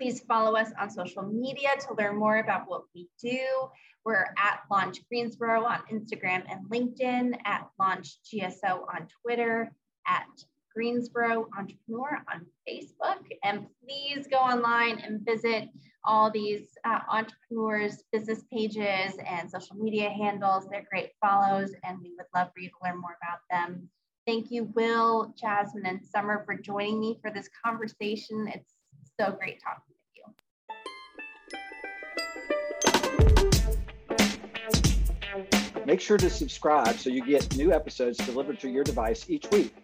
Please 0.00 0.20
follow 0.20 0.56
us 0.56 0.70
on 0.80 0.88
social 0.88 1.24
media 1.24 1.68
to 1.78 1.94
learn 1.94 2.16
more 2.16 2.38
about 2.38 2.66
what 2.66 2.84
we 2.94 3.06
do. 3.22 3.44
We're 4.02 4.32
at 4.38 4.60
Launch 4.70 4.96
Greensboro 5.10 5.62
on 5.64 5.80
Instagram 5.92 6.42
and 6.50 6.64
LinkedIn, 6.70 7.36
at 7.44 7.68
Launch 7.78 8.16
GSO 8.24 8.86
on 8.94 9.08
Twitter, 9.22 9.70
at 10.06 10.24
Greensboro 10.74 11.48
Entrepreneur 11.58 12.24
on 12.32 12.46
Facebook. 12.66 13.26
And 13.44 13.66
please 13.84 14.26
go 14.26 14.38
online 14.38 15.00
and 15.00 15.20
visit 15.22 15.68
all 16.06 16.30
these 16.30 16.78
uh, 16.86 17.00
entrepreneurs' 17.10 18.02
business 18.10 18.42
pages 18.50 19.18
and 19.26 19.50
social 19.50 19.76
media 19.76 20.08
handles. 20.08 20.66
They're 20.70 20.86
great 20.90 21.10
follows, 21.20 21.72
and 21.84 21.98
we 22.02 22.14
would 22.16 22.26
love 22.34 22.48
for 22.54 22.60
you 22.60 22.70
to 22.70 22.74
learn 22.82 22.98
more 22.98 23.18
about 23.22 23.40
them. 23.50 23.90
Thank 24.26 24.50
you, 24.50 24.64
Will, 24.74 25.34
Jasmine, 25.38 25.84
and 25.84 26.00
Summer 26.02 26.42
for 26.46 26.54
joining 26.54 27.00
me 27.00 27.18
for 27.20 27.30
this 27.30 27.50
conversation. 27.62 28.48
It's 28.48 28.72
so 29.20 29.32
great 29.32 29.60
talking 29.62 29.89
Make 35.90 36.00
sure 36.00 36.18
to 36.18 36.30
subscribe 36.30 36.98
so 36.98 37.10
you 37.10 37.20
get 37.26 37.56
new 37.56 37.72
episodes 37.72 38.16
delivered 38.18 38.60
to 38.60 38.70
your 38.70 38.84
device 38.84 39.28
each 39.28 39.50
week. 39.50 39.74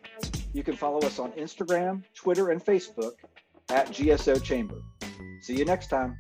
You 0.53 0.63
can 0.63 0.77
follow 0.77 1.01
us 1.01 1.19
on 1.19 1.33
Instagram, 1.33 2.05
Twitter, 2.15 2.51
and 2.51 2.65
Facebook 2.65 3.15
at 3.71 3.89
GSO 3.89 4.41
Chamber. 4.41 4.77
See 5.41 5.57
you 5.57 5.65
next 5.65 5.89
time. 5.89 6.17